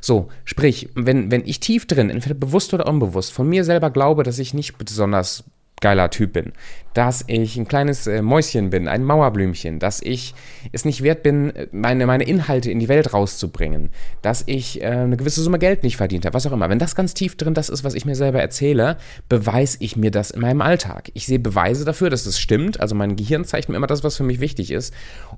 So, 0.00 0.28
sprich, 0.44 0.88
wenn, 0.94 1.30
wenn 1.30 1.46
ich 1.46 1.60
tief 1.60 1.86
drin, 1.86 2.10
entweder 2.10 2.34
bewusst 2.34 2.72
oder 2.74 2.86
unbewusst, 2.86 3.32
von 3.32 3.48
mir 3.48 3.64
selber 3.64 3.90
glaube, 3.90 4.22
dass 4.22 4.38
ich 4.38 4.54
nicht 4.54 4.78
besonders 4.78 5.44
geiler 5.80 6.10
Typ 6.10 6.32
bin, 6.32 6.52
dass 6.94 7.24
ich 7.28 7.56
ein 7.56 7.68
kleines 7.68 8.06
äh, 8.06 8.22
Mäuschen 8.22 8.70
bin, 8.70 8.88
ein 8.88 9.04
Mauerblümchen, 9.04 9.78
dass 9.78 10.02
ich 10.02 10.34
es 10.72 10.84
nicht 10.84 11.02
wert 11.02 11.22
bin, 11.22 11.52
meine, 11.70 12.06
meine 12.06 12.24
Inhalte 12.24 12.70
in 12.70 12.80
die 12.80 12.88
Welt 12.88 13.12
rauszubringen, 13.14 13.90
dass 14.22 14.42
ich 14.46 14.82
äh, 14.82 14.86
eine 14.86 15.16
gewisse 15.16 15.42
Summe 15.42 15.58
Geld 15.58 15.84
nicht 15.84 15.96
verdient 15.96 16.24
habe, 16.24 16.34
was 16.34 16.46
auch 16.46 16.52
immer. 16.52 16.68
Wenn 16.68 16.78
das 16.78 16.96
ganz 16.96 17.14
tief 17.14 17.36
drin 17.36 17.54
das 17.54 17.68
ist, 17.68 17.84
was 17.84 17.94
ich 17.94 18.04
mir 18.04 18.16
selber 18.16 18.40
erzähle, 18.40 18.96
beweise 19.28 19.78
ich 19.80 19.96
mir 19.96 20.10
das 20.10 20.30
in 20.30 20.40
meinem 20.40 20.60
Alltag. 20.60 21.10
Ich 21.14 21.26
sehe 21.26 21.38
Beweise 21.38 21.84
dafür, 21.84 22.10
dass 22.10 22.24
das 22.24 22.40
stimmt, 22.40 22.80
also 22.80 22.94
mein 22.94 23.16
Gehirn 23.16 23.44
zeigt 23.44 23.68
mir 23.68 23.76
immer 23.76 23.86
das, 23.86 24.02
was 24.02 24.16
für 24.16 24.24
mich 24.24 24.40
wichtig 24.40 24.70
ist. 24.70 24.92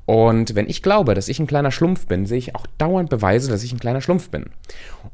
Und 0.07 0.55
wenn 0.55 0.69
ich 0.69 0.83
glaube, 0.83 1.15
dass 1.15 1.29
ich 1.29 1.41
ein 1.41 1.47
kleiner 1.47 1.73
Schlumpf 1.73 2.07
bin, 2.07 2.27
sehe 2.27 2.39
ich 2.39 2.55
auch 2.55 2.67
dauernd 2.79 3.11
Beweise, 3.11 3.51
dass 3.51 3.63
ich 3.63 3.73
ein 3.73 3.81
kleiner 3.81 4.01
Schlumpf 4.01 4.31
bin. 4.31 4.47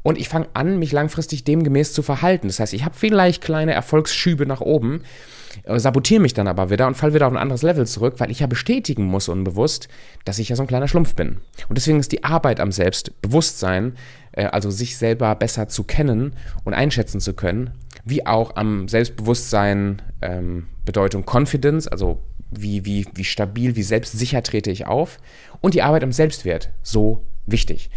Und 0.03 0.17
ich 0.17 0.29
fange 0.29 0.47
an, 0.53 0.79
mich 0.79 0.91
langfristig 0.91 1.43
demgemäß 1.43 1.91
zu 1.91 2.03
verhalten. 2.03 2.47
Das 2.47 2.59
heißt, 2.59 2.73
ich 2.73 2.85
habe 2.85 2.95
vielleicht 2.95 3.43
kleine 3.43 3.73
Erfolgsschübe 3.73 4.45
nach 4.45 4.61
oben, 4.61 5.01
äh, 5.01 5.16
sabotiere 5.65 6.21
mich 6.21 6.33
dann 6.33 6.47
aber 6.47 6.69
wieder 6.69 6.87
und 6.87 6.95
falle 6.95 7.13
wieder 7.13 7.27
auf 7.27 7.33
ein 7.33 7.37
anderes 7.37 7.61
Level 7.61 7.85
zurück, 7.85 8.15
weil 8.17 8.31
ich 8.31 8.39
ja 8.39 8.47
bestätigen 8.47 9.05
muss 9.05 9.29
unbewusst, 9.29 9.87
dass 10.25 10.39
ich 10.39 10.49
ja 10.49 10.55
so 10.55 10.63
ein 10.63 10.67
kleiner 10.67 10.87
Schlumpf 10.87 11.15
bin. 11.15 11.37
Und 11.69 11.77
deswegen 11.77 11.99
ist 11.99 12.11
die 12.11 12.23
Arbeit 12.23 12.59
am 12.59 12.71
Selbstbewusstsein, 12.71 13.93
äh, 14.33 14.45
also 14.45 14.71
sich 14.71 14.97
selber 14.97 15.33
besser 15.35 15.67
zu 15.67 15.83
kennen 15.83 16.33
und 16.63 16.73
einschätzen 16.73 17.19
zu 17.19 17.33
können, 17.33 17.71
wie 18.05 18.25
auch 18.25 18.55
am 18.55 18.87
Selbstbewusstsein 18.87 20.01
ähm, 20.21 20.67
Bedeutung 20.85 21.25
Confidence, 21.25 21.87
also 21.87 22.21
wie, 22.51 22.85
wie, 22.85 23.05
wie 23.13 23.25
stabil, 23.25 23.75
wie 23.75 23.83
selbstsicher 23.83 24.41
trete 24.41 24.71
ich 24.71 24.85
auf 24.85 25.19
und 25.61 25.73
die 25.73 25.81
Arbeit 25.81 26.03
am 26.03 26.11
Selbstwert 26.11 26.69
so 26.81 27.23
wichtig. 27.45 27.89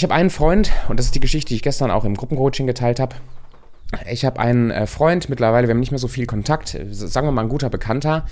Ich 0.00 0.04
habe 0.04 0.14
einen 0.14 0.30
Freund, 0.30 0.72
und 0.88 0.98
das 0.98 1.04
ist 1.04 1.14
die 1.14 1.20
Geschichte, 1.20 1.50
die 1.50 1.56
ich 1.56 1.62
gestern 1.62 1.90
auch 1.90 2.06
im 2.06 2.14
Gruppencoaching 2.14 2.66
geteilt 2.66 2.98
habe. 3.00 3.16
Ich 4.10 4.24
habe 4.24 4.40
einen 4.40 4.70
äh, 4.70 4.86
Freund, 4.86 5.28
mittlerweile, 5.28 5.68
wir 5.68 5.74
haben 5.74 5.80
nicht 5.80 5.90
mehr 5.90 5.98
so 5.98 6.08
viel 6.08 6.24
Kontakt, 6.24 6.74
sagen 6.90 7.26
wir 7.26 7.32
mal 7.32 7.42
ein 7.42 7.50
guter 7.50 7.68
Bekannter 7.68 8.24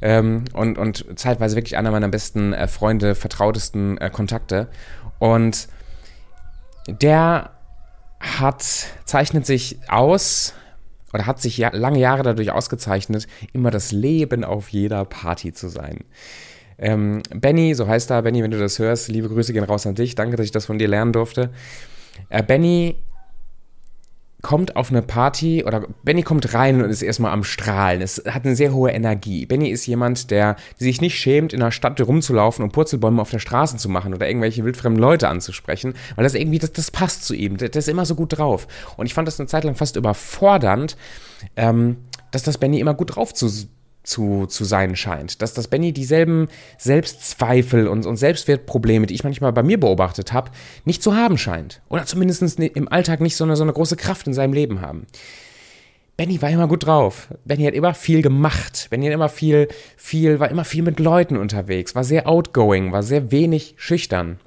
ähm, 0.00 0.44
und, 0.52 0.78
und 0.78 1.18
zeitweise 1.18 1.56
wirklich 1.56 1.76
einer 1.76 1.90
meiner 1.90 2.06
besten 2.06 2.52
äh, 2.52 2.68
Freunde, 2.68 3.16
vertrautesten 3.16 3.98
äh, 3.98 4.10
Kontakte. 4.10 4.68
Und 5.18 5.66
der 6.86 7.50
hat, 8.20 8.62
zeichnet 9.04 9.44
sich 9.44 9.80
aus, 9.88 10.54
oder 11.12 11.26
hat 11.26 11.42
sich 11.42 11.58
ja, 11.58 11.70
lange 11.72 11.98
Jahre 11.98 12.22
dadurch 12.22 12.52
ausgezeichnet, 12.52 13.26
immer 13.52 13.72
das 13.72 13.90
Leben 13.90 14.44
auf 14.44 14.68
jeder 14.68 15.04
Party 15.04 15.52
zu 15.52 15.68
sein. 15.68 16.04
Ähm, 16.78 17.22
Benny, 17.34 17.74
so 17.74 17.86
heißt 17.88 18.10
er, 18.10 18.22
Benny, 18.22 18.42
wenn 18.42 18.50
du 18.50 18.58
das 18.58 18.78
hörst, 18.78 19.08
liebe 19.08 19.28
Grüße 19.28 19.52
gehen 19.52 19.64
raus 19.64 19.86
an 19.86 19.94
dich. 19.94 20.14
Danke, 20.14 20.36
dass 20.36 20.46
ich 20.46 20.52
das 20.52 20.66
von 20.66 20.78
dir 20.78 20.88
lernen 20.88 21.12
durfte. 21.12 21.50
Äh, 22.28 22.42
Benny 22.42 22.96
kommt 24.40 24.76
auf 24.76 24.90
eine 24.90 25.02
Party 25.02 25.64
oder 25.64 25.88
Benny 26.04 26.22
kommt 26.22 26.54
rein 26.54 26.80
und 26.80 26.90
ist 26.90 27.02
erstmal 27.02 27.32
am 27.32 27.42
Strahlen. 27.42 28.00
Es 28.00 28.22
hat 28.28 28.44
eine 28.44 28.54
sehr 28.54 28.72
hohe 28.72 28.92
Energie. 28.92 29.46
Benny 29.46 29.68
ist 29.68 29.86
jemand, 29.86 30.30
der 30.30 30.54
sich 30.76 31.00
nicht 31.00 31.18
schämt, 31.18 31.52
in 31.52 31.60
der 31.60 31.72
Stadt 31.72 32.00
rumzulaufen 32.00 32.62
und 32.62 32.72
Purzelbäume 32.72 33.20
auf 33.20 33.30
der 33.30 33.40
Straße 33.40 33.76
zu 33.78 33.88
machen 33.88 34.14
oder 34.14 34.28
irgendwelche 34.28 34.64
wildfremden 34.64 35.00
Leute 35.00 35.28
anzusprechen, 35.28 35.94
weil 36.14 36.22
das 36.22 36.34
irgendwie, 36.34 36.60
das, 36.60 36.72
das 36.72 36.92
passt 36.92 37.24
zu 37.24 37.34
ihm. 37.34 37.56
Der, 37.56 37.68
der 37.68 37.80
ist 37.80 37.88
immer 37.88 38.06
so 38.06 38.14
gut 38.14 38.38
drauf. 38.38 38.68
Und 38.96 39.06
ich 39.06 39.14
fand 39.14 39.26
das 39.26 39.40
eine 39.40 39.48
Zeit 39.48 39.64
lang 39.64 39.74
fast 39.74 39.96
überfordernd, 39.96 40.96
ähm, 41.56 41.96
dass 42.30 42.44
das 42.44 42.58
Benny 42.58 42.78
immer 42.78 42.94
gut 42.94 43.16
drauf 43.16 43.34
zu 43.34 43.48
zu, 44.08 44.46
zu 44.46 44.64
sein 44.64 44.96
scheint. 44.96 45.42
Dass 45.42 45.54
das 45.54 45.68
Benny 45.68 45.92
dieselben 45.92 46.48
Selbstzweifel 46.78 47.86
und, 47.86 48.06
und 48.06 48.16
Selbstwertprobleme, 48.16 49.06
die 49.06 49.14
ich 49.14 49.24
manchmal 49.24 49.52
bei 49.52 49.62
mir 49.62 49.78
beobachtet 49.78 50.32
habe, 50.32 50.50
nicht 50.84 51.02
zu 51.02 51.14
haben 51.14 51.38
scheint. 51.38 51.80
Oder 51.88 52.06
zumindest 52.06 52.58
im 52.58 52.88
Alltag 52.88 53.20
nicht 53.20 53.36
so 53.36 53.44
eine, 53.44 53.56
so 53.56 53.62
eine 53.62 53.72
große 53.72 53.96
Kraft 53.96 54.26
in 54.26 54.34
seinem 54.34 54.52
Leben 54.52 54.80
haben. 54.80 55.06
Benny 56.16 56.42
war 56.42 56.50
immer 56.50 56.66
gut 56.66 56.84
drauf. 56.84 57.28
Benny 57.44 57.64
hat 57.64 57.74
immer 57.74 57.94
viel 57.94 58.22
gemacht. 58.22 58.88
Benny 58.90 59.06
hat 59.06 59.14
immer 59.14 59.28
viel, 59.28 59.68
viel, 59.96 60.40
war 60.40 60.50
immer 60.50 60.64
viel 60.64 60.82
mit 60.82 60.98
Leuten 60.98 61.36
unterwegs, 61.36 61.94
war 61.94 62.02
sehr 62.02 62.28
outgoing, 62.28 62.90
war 62.90 63.04
sehr 63.04 63.30
wenig 63.30 63.74
schüchtern. 63.76 64.40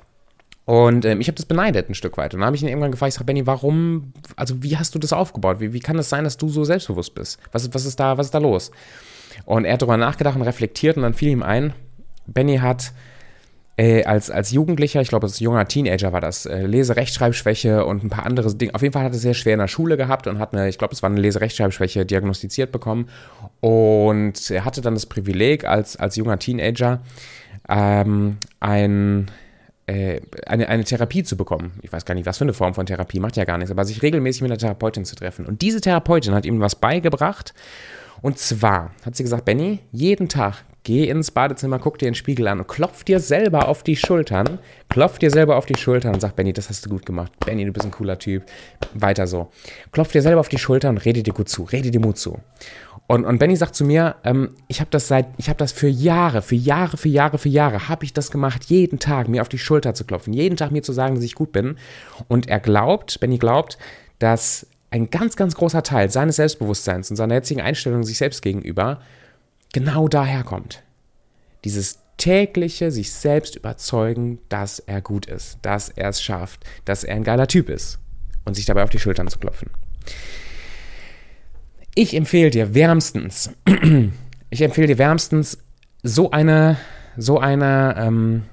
Und 0.66 1.06
ähm, 1.06 1.20
ich 1.22 1.28
habe 1.28 1.36
das 1.36 1.46
beneidet 1.46 1.90
ein 1.90 1.96
Stück 1.96 2.18
weit. 2.18 2.34
Und 2.34 2.42
dann 2.42 2.48
habe 2.48 2.56
ich 2.56 2.62
ihn 2.62 2.68
irgendwann 2.68 2.92
gefragt, 2.92 3.10
ich 3.10 3.16
sage, 3.16 3.26
Benny, 3.26 3.48
warum, 3.48 4.14
also 4.36 4.62
wie 4.64 4.78
hast 4.78 4.94
du 4.96 5.00
das 5.00 5.12
aufgebaut? 5.12 5.60
Wie, 5.60 5.74
wie 5.74 5.80
kann 5.80 5.98
es 5.98 6.06
das 6.06 6.10
sein, 6.10 6.24
dass 6.24 6.38
du 6.38 6.50
so 6.50 6.64
selbstbewusst 6.64 7.16
bist? 7.16 7.40
Was, 7.52 7.74
was, 7.74 7.86
ist 7.86 8.00
da, 8.00 8.18
was 8.18 8.28
ist 8.28 8.34
da 8.34 8.40
los? 8.40 8.72
Und 9.46 9.66
er 9.66 9.74
hat 9.74 9.82
darüber 9.82 9.98
nachgedacht 9.98 10.36
und 10.36 10.44
reflektiert 10.44 10.98
und 10.98 11.04
dann 11.04 11.14
fiel 11.14 11.30
ihm 11.30 11.44
ein, 11.44 11.74
Benny 12.28 12.58
hat 12.58 12.94
äh, 13.78 14.04
als, 14.04 14.30
als 14.30 14.52
Jugendlicher, 14.52 15.02
ich 15.02 15.10
glaube, 15.10 15.26
als 15.26 15.40
junger 15.40 15.68
Teenager 15.68 16.14
war 16.14 16.22
das, 16.22 16.46
äh, 16.46 16.66
Lese-Rechtschreibschwäche 16.66 17.86
und 17.86 18.04
ein 18.04 18.10
paar 18.10 18.26
andere 18.26 18.54
Dinge. 18.54 18.76
Auf 18.76 18.82
jeden 18.82 18.94
Fall 18.94 19.04
hat 19.04 19.14
er 19.14 19.18
sehr 19.18 19.34
schwer 19.34 19.54
in 19.54 19.60
der 19.60 19.68
Schule 19.68 19.98
gehabt 19.98 20.28
und 20.28 20.40
hat 20.40 20.54
eine, 20.54 20.70
ich 20.70 20.78
glaube, 20.78 20.94
es 20.94 21.02
war 21.02 21.10
eine 21.10 21.20
Lese-Rechtschreibschwäche 21.20 22.06
diagnostiziert 22.06 22.72
bekommen. 22.72 23.10
Und 23.60 24.52
er 24.52 24.66
hatte 24.66 24.82
dann 24.82 24.94
das 24.94 25.06
Privileg, 25.06 25.66
als, 25.66 25.98
als 25.98 26.16
junger 26.16 26.38
Teenager 26.38 27.02
ähm, 27.70 28.38
ein 28.60 29.32
eine, 29.88 30.68
eine 30.68 30.84
Therapie 30.84 31.24
zu 31.24 31.36
bekommen. 31.36 31.74
Ich 31.82 31.92
weiß 31.92 32.06
gar 32.06 32.16
nicht, 32.16 32.26
was 32.26 32.38
für 32.38 32.46
eine 32.46 32.54
Form 32.54 32.74
von 32.74 32.86
Therapie, 32.86 33.20
macht 33.20 33.38
ja 33.38 33.46
gar 33.46 33.58
nichts, 33.58 33.72
aber 33.72 33.86
sich 33.86 34.02
regelmäßig 34.02 34.42
mit 34.42 34.52
einer 34.52 34.58
Therapeutin 34.58 35.06
zu 35.06 35.16
treffen. 35.16 35.46
Und 35.46 35.62
diese 35.62 35.82
Therapeutin 35.82 36.34
hat 36.34 36.46
ihm 36.46 36.60
was 36.60 36.76
beigebracht. 36.76 37.54
Und 38.22 38.38
zwar 38.38 38.92
hat 39.06 39.16
sie 39.16 39.24
gesagt, 39.24 39.46
Benny, 39.46 39.80
jeden 39.92 40.30
Tag 40.30 40.64
geh 40.84 41.08
ins 41.08 41.32
Badezimmer, 41.32 41.80
guck 41.80 42.00
dir 42.00 42.06
den 42.06 42.16
Spiegel 42.16 42.48
an 42.48 42.60
und 42.60 42.68
klopf 42.68 43.04
dir 43.04 43.20
selber 43.20 43.68
auf 43.68 43.84
die 43.84 43.96
Schultern. 43.96 44.60
Klopf 44.90 45.20
dir 45.20 45.30
selber 45.30 45.58
auf 45.58 45.66
die 45.66 45.78
Schultern 45.78 46.14
und 46.14 46.22
sag, 46.22 46.36
Benny, 46.36 46.54
das 46.54 46.70
hast 46.70 46.86
du 46.86 46.90
gut 46.90 47.06
gemacht. 47.06 47.32
Benny, 47.46 47.66
du 47.66 47.72
bist 47.72 47.86
ein 47.86 47.92
cooler 47.92 48.18
Typ. 48.18 48.44
Weiter 48.94 49.28
so. 49.28 49.52
Klopf 49.92 50.12
dir 50.12 50.22
selber 50.22 50.40
auf 50.40 50.50
die 50.50 50.58
Schultern 50.58 50.96
und 50.96 51.06
rede 51.06 51.24
dir 51.24 51.34
gut 51.34 51.50
zu. 51.50 51.64
Rede 51.64 51.92
dir 51.92 52.00
Mut 52.00 52.18
zu. 52.18 52.40
Und, 53.08 53.26
und 53.26 53.40
Benny 53.40 53.56
sagt 53.56 53.76
zu 53.76 53.84
mir, 53.84 54.16
ähm, 54.24 54.56
ich 54.68 54.80
habe 54.80 54.90
das 54.90 55.08
seit, 55.08 55.28
ich 55.38 55.50
habe 55.50 55.58
das 55.58 55.72
für 55.72 55.88
Jahre, 55.90 56.42
für 56.42 56.56
Jahre, 56.56 56.98
für 56.98 57.10
Jahre, 57.10 57.38
für 57.38 57.50
Jahre, 57.50 57.90
habe 57.90 58.06
ich 58.06 58.14
das 58.14 58.32
gemacht, 58.32 58.64
jeden 58.66 59.00
Tag 59.00 59.28
mir 59.28 59.42
auf 59.42 59.50
die 59.50 59.58
Schulter 59.58 59.94
zu 59.94 60.06
klopfen, 60.06 60.34
jeden 60.34 60.56
Tag 60.56 60.72
mir 60.72 60.82
zu 60.82 60.94
sagen, 60.94 61.16
dass 61.16 61.24
ich 61.24 61.36
gut 61.36 61.52
bin. 61.52 61.76
Und 62.28 62.48
er 62.48 62.60
glaubt, 62.60 63.20
Benny 63.20 63.38
glaubt, 63.38 63.78
dass 64.20 64.66
ein 64.92 65.10
ganz, 65.10 65.36
ganz 65.36 65.56
großer 65.56 65.84
Teil 65.84 66.10
seines 66.10 66.38
Selbstbewusstseins 66.38 67.10
und 67.10 67.18
seiner 67.18 67.36
jetzigen 67.36 67.62
Einstellung 67.62 68.04
sich 68.04 68.18
selbst 68.18 68.42
gegenüber 68.42 69.00
genau 69.74 70.08
daher 70.08 70.44
kommt. 70.44 70.84
Dieses 71.64 72.00
tägliche 72.18 72.92
sich 72.92 73.12
selbst 73.12 73.56
überzeugen, 73.56 74.40
dass 74.50 74.80
er 74.80 75.02
gut 75.02 75.26
ist, 75.26 75.58
dass 75.64 75.90
er 75.90 76.10
es 76.10 76.22
schafft, 76.22 76.64
dass 76.86 77.04
er 77.04 77.16
ein 77.16 77.24
geiler 77.24 77.48
Typ 77.48 77.70
ist 77.70 78.00
und 78.46 78.56
sich 78.56 78.66
dabei 78.66 78.84
auf 78.84 78.90
die 78.90 79.00
Schultern 79.00 79.28
zu 79.28 79.40
klopfen. 79.40 79.70
Ich 81.96 82.16
empfehle 82.16 82.52
dir 82.52 82.74
wärmstens, 82.74 83.52
ich 84.50 84.62
empfehle 84.62 84.88
dir 84.88 84.98
wärmstens 84.98 85.58
so 86.04 86.32
eine, 86.32 86.78
so 87.18 87.40
eine, 87.40 87.96
ähm, 87.98 88.44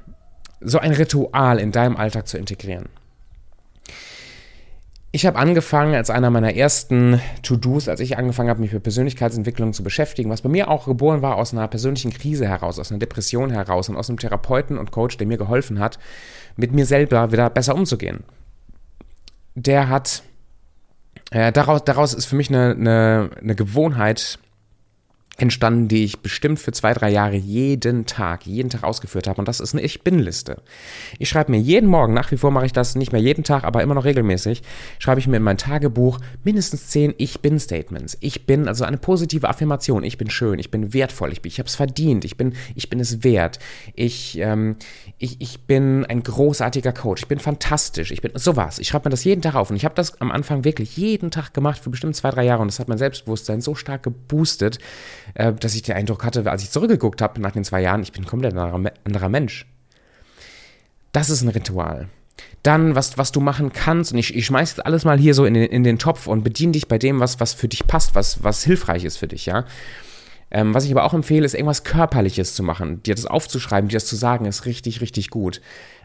so 0.61 0.79
ein 0.79 0.93
Ritual 0.93 1.59
in 1.59 1.71
deinem 1.71 1.97
Alltag 1.97 2.27
zu 2.27 2.39
integrieren. 2.39 2.89
Ich 5.11 5.25
habe 5.25 5.39
angefangen 5.39 5.95
als 5.95 6.11
einer 6.11 6.29
meiner 6.29 6.55
ersten 6.55 7.21
To-Dos, 7.43 7.89
als 7.89 8.01
ich 8.01 8.19
angefangen 8.19 8.51
habe, 8.51 8.61
mich 8.61 8.73
mit 8.73 8.83
Persönlichkeitsentwicklung 8.83 9.73
zu 9.73 9.83
beschäftigen, 9.83 10.29
was 10.29 10.43
bei 10.43 10.51
mir 10.51 10.69
auch 10.69 10.85
geboren 10.85 11.23
war 11.23 11.37
aus 11.37 11.55
einer 11.55 11.67
persönlichen 11.67 12.13
Krise 12.13 12.47
heraus, 12.47 12.79
aus 12.79 12.91
einer 12.91 12.99
Depression 12.99 13.51
heraus 13.51 13.89
und 13.89 13.97
aus 13.97 14.11
einem 14.11 14.19
Therapeuten 14.19 14.77
und 14.77 14.91
Coach, 14.91 15.17
der 15.17 15.27
mir 15.27 15.39
geholfen 15.39 15.81
hat, 15.81 15.99
mit 16.57 16.73
mir 16.73 16.85
selber 16.85 17.33
wieder 17.33 17.49
besser 17.49 17.75
umzugehen. 17.75 18.23
Der 19.55 19.89
hat 19.89 20.23
äh, 21.31 21.53
daraus, 21.53 21.85
daraus 21.85 22.13
ist 22.13 22.27
für 22.27 22.37
mich 22.37 22.51
eine, 22.51 22.73
eine, 22.73 23.31
eine 23.41 23.55
Gewohnheit 23.55 24.39
entstanden, 25.39 25.87
die 25.87 26.05
ich 26.05 26.19
bestimmt 26.19 26.59
für 26.59 26.73
zwei, 26.73 26.93
drei 26.93 27.11
Jahre 27.11 27.37
jeden 27.37 28.07
Tag, 28.07 28.45
jeden 28.45 28.71
Tag 28.71 28.83
ausgeführt 28.83 29.29
habe. 29.29 29.41
Und 29.41 29.47
das 29.47 29.61
ist 29.61 29.73
eine 29.73 29.83
Ich-Bin-Liste. 29.83 30.61
Ich 31.21 31.29
schreibe 31.29 31.53
mir 31.53 31.59
jeden 31.59 31.89
Morgen, 31.89 32.13
nach 32.13 32.33
wie 32.33 32.37
vor 32.37 32.51
mache 32.51 32.67
ich 32.67 32.73
das 32.73 32.97
nicht 32.97 33.13
mehr 33.13 33.21
jeden 33.21 33.45
Tag, 33.45 33.63
aber 33.63 33.83
immer 33.83 33.95
noch 33.95 34.05
regelmäßig, 34.05 34.63
schreibe 34.99 35.21
ich 35.21 35.29
mir 35.29 35.37
in 35.37 35.45
mein 35.45 35.57
Tagebuch 35.57 36.19
mindestens 36.43 36.89
zehn 36.89 37.15
Ich-Bin-Statements. 37.19 38.19
Ich 38.21 38.47
bin, 38.47 38.67
also 38.67 38.85
eine 38.85 38.99
positive 38.99 39.49
Affirmation. 39.49 40.03
Ich 40.03 40.19
bin 40.19 40.29
schön, 40.29 40.59
ich 40.59 40.73
bin 40.73 40.93
wertvoll, 40.93 41.31
ich, 41.31 41.41
bin, 41.41 41.51
ich 41.51 41.61
habe 41.61 41.69
es 41.69 41.77
verdient, 41.77 42.25
ich 42.25 42.37
bin, 42.37 42.55
ich 42.75 42.91
bin 42.91 42.99
es 42.99 43.23
wert. 43.23 43.61
Ich, 43.95 44.39
ähm, 44.39 44.75
ich, 45.19 45.41
ich 45.41 45.61
bin 45.67 46.05
ein 46.05 46.25
großartiger 46.25 46.93
Coach, 46.93 47.23
ich 47.23 47.29
bin 47.29 47.39
fantastisch, 47.39 48.11
ich 48.11 48.23
bin 48.23 48.33
sowas. 48.35 48.81
Ich 48.81 48.89
schreibe 48.89 49.09
mir 49.09 49.11
das 49.11 49.23
jeden 49.23 49.43
Tag 49.43 49.55
auf. 49.55 49.71
Und 49.71 49.77
ich 49.77 49.85
habe 49.85 49.95
das 49.95 50.21
am 50.21 50.33
Anfang 50.33 50.65
wirklich 50.65 50.97
jeden 50.97 51.31
Tag 51.31 51.55
gemacht 51.55 51.79
für 51.79 51.91
bestimmt 51.91 52.17
zwei, 52.17 52.31
drei 52.31 52.45
Jahre. 52.45 52.63
Und 52.63 52.69
das 52.69 52.81
hat 52.81 52.89
mein 52.89 52.99
Selbstbewusstsein 52.99 53.61
so 53.61 53.77
stark 53.77 54.03
geboostet, 54.03 54.81
äh, 55.35 55.53
dass 55.53 55.75
ich 55.75 55.83
den 55.83 55.97
Eindruck 55.97 56.25
hatte, 56.25 56.49
als 56.51 56.63
ich 56.63 56.71
zurückgeguckt 56.71 57.23
habe 57.23 57.41
nach 57.41 57.53
den 57.53 57.65
zwei 57.65 57.81
Jahren, 57.81 58.03
ich 58.03 58.13
bin 58.13 58.25
komplett 58.25 58.57
ein 58.57 58.91
anderer 59.05 59.29
Mensch. 59.29 59.67
Das 61.13 61.31
ist 61.31 61.43
ein 61.43 61.49
Ritual. 61.49 62.09
Dann, 62.63 62.95
was, 62.95 63.19
was 63.19 63.33
du 63.33 63.41
machen 63.41 63.73
kannst, 63.73 64.13
und 64.13 64.19
ich, 64.19 64.35
ich 64.35 64.47
schmeiß 64.47 64.71
jetzt 64.71 64.87
alles 64.87 65.05
mal 65.05 65.19
hier 65.19 65.35
so 65.35 65.45
in 65.45 65.55
den, 65.55 65.65
in 65.65 65.85
den 65.85 65.99
Topf 65.99 66.27
und 66.27 66.45
bediene 66.45 66.73
dich 66.73 66.89
bei 66.89 66.99
dem, 66.99 67.21
was, 67.21 67.41
was 67.41 67.55
für 67.55 67.69
dich 67.69 67.87
passt, 67.87 68.15
was, 68.15 68.43
was 68.43 68.65
hilfreich 68.65 69.05
ist 69.05 69.17
für 69.17 69.29
dich, 69.29 69.47
ja. 69.47 69.65
Ähm, 70.51 70.75
was 70.75 70.85
ich 70.85 70.91
aber 70.91 71.05
auch 71.05 71.15
empfehle, 71.15 71.45
ist 71.45 71.55
irgendwas 71.55 71.85
Körperliches 71.85 72.55
zu 72.55 72.63
machen. 72.63 73.03
Dir 73.03 73.15
das 73.15 73.27
aufzuschreiben, 73.27 73.89
dir 73.89 73.97
das 73.97 74.07
zu 74.07 74.17
sagen, 74.17 74.47
ist 74.47 74.67
richtig, 74.67 75.01
richtig 75.01 75.31
gut. 75.31 75.61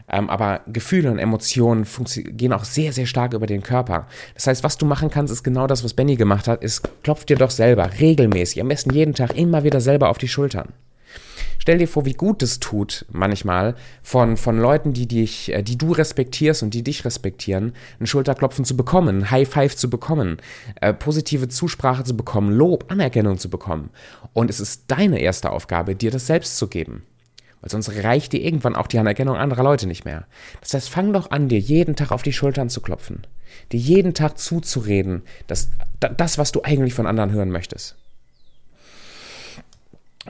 Ähm, 0.08 0.28
aber 0.28 0.60
Gefühle 0.66 1.10
und 1.10 1.18
Emotionen 1.18 1.86
gehen 2.14 2.52
auch 2.52 2.64
sehr, 2.64 2.92
sehr 2.92 3.06
stark 3.06 3.32
über 3.32 3.46
den 3.46 3.62
Körper. 3.62 4.06
Das 4.34 4.46
heißt, 4.46 4.62
was 4.62 4.76
du 4.76 4.84
machen 4.84 5.10
kannst, 5.10 5.32
ist 5.32 5.42
genau 5.42 5.66
das, 5.66 5.82
was 5.82 5.94
Benny 5.94 6.16
gemacht 6.16 6.46
hat, 6.46 6.62
ist, 6.62 6.88
klopf 7.02 7.24
dir 7.24 7.36
doch 7.36 7.50
selber 7.50 7.88
regelmäßig, 8.00 8.60
am 8.60 8.68
besten 8.68 8.92
jeden 8.92 9.14
Tag 9.14 9.36
immer 9.36 9.64
wieder 9.64 9.80
selber 9.80 10.10
auf 10.10 10.18
die 10.18 10.28
Schultern. 10.28 10.74
Stell 11.64 11.78
dir 11.78 11.88
vor, 11.88 12.04
wie 12.04 12.12
gut 12.12 12.42
es 12.42 12.60
tut, 12.60 13.06
manchmal, 13.10 13.74
von, 14.02 14.36
von 14.36 14.58
Leuten, 14.58 14.92
die 14.92 15.08
dich, 15.08 15.50
äh, 15.50 15.62
die 15.62 15.78
du 15.78 15.92
respektierst 15.92 16.62
und 16.62 16.74
die 16.74 16.82
dich 16.82 17.06
respektieren, 17.06 17.72
ein 17.98 18.06
Schulterklopfen 18.06 18.66
zu 18.66 18.76
bekommen, 18.76 19.20
ein 19.20 19.30
High 19.30 19.48
Five 19.48 19.74
zu 19.74 19.88
bekommen, 19.88 20.36
äh, 20.82 20.92
positive 20.92 21.48
Zusprache 21.48 22.04
zu 22.04 22.18
bekommen, 22.18 22.52
Lob, 22.52 22.92
Anerkennung 22.92 23.38
zu 23.38 23.48
bekommen. 23.48 23.88
Und 24.34 24.50
es 24.50 24.60
ist 24.60 24.84
deine 24.88 25.20
erste 25.20 25.52
Aufgabe, 25.52 25.94
dir 25.94 26.10
das 26.10 26.26
selbst 26.26 26.58
zu 26.58 26.68
geben. 26.68 27.04
Weil 27.62 27.70
sonst 27.70 27.88
reicht 28.04 28.34
dir 28.34 28.42
irgendwann 28.42 28.76
auch 28.76 28.86
die 28.86 28.98
Anerkennung 28.98 29.36
anderer 29.38 29.62
Leute 29.62 29.86
nicht 29.86 30.04
mehr. 30.04 30.26
Das 30.60 30.74
heißt, 30.74 30.90
fang 30.90 31.14
doch 31.14 31.30
an, 31.30 31.48
dir 31.48 31.60
jeden 31.60 31.96
Tag 31.96 32.12
auf 32.12 32.22
die 32.22 32.34
Schultern 32.34 32.68
zu 32.68 32.82
klopfen. 32.82 33.26
Dir 33.72 33.80
jeden 33.80 34.12
Tag 34.12 34.36
zuzureden, 34.36 35.22
dass 35.46 35.70
das, 35.98 36.36
was 36.36 36.52
du 36.52 36.60
eigentlich 36.62 36.92
von 36.92 37.06
anderen 37.06 37.32
hören 37.32 37.50
möchtest. 37.50 37.96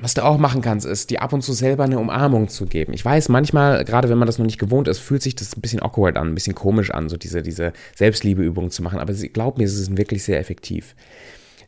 Was 0.00 0.14
du 0.14 0.24
auch 0.24 0.38
machen 0.38 0.60
kannst, 0.60 0.86
ist, 0.86 1.10
dir 1.10 1.22
ab 1.22 1.32
und 1.32 1.42
zu 1.42 1.52
selber 1.52 1.84
eine 1.84 2.00
Umarmung 2.00 2.48
zu 2.48 2.66
geben. 2.66 2.92
Ich 2.92 3.04
weiß, 3.04 3.28
manchmal, 3.28 3.84
gerade 3.84 4.08
wenn 4.08 4.18
man 4.18 4.26
das 4.26 4.38
noch 4.38 4.46
nicht 4.46 4.58
gewohnt 4.58 4.88
ist, 4.88 4.98
fühlt 4.98 5.22
sich 5.22 5.36
das 5.36 5.56
ein 5.56 5.60
bisschen 5.60 5.82
awkward 5.82 6.16
an, 6.16 6.28
ein 6.28 6.34
bisschen 6.34 6.56
komisch 6.56 6.90
an, 6.90 7.08
so 7.08 7.16
diese, 7.16 7.42
diese 7.42 7.72
Selbstliebeübungen 7.94 8.70
zu 8.70 8.82
machen. 8.82 8.98
Aber 8.98 9.12
glaub 9.12 9.58
mir, 9.58 9.64
es 9.64 9.78
ist 9.78 9.96
wirklich 9.96 10.24
sehr 10.24 10.40
effektiv 10.40 10.96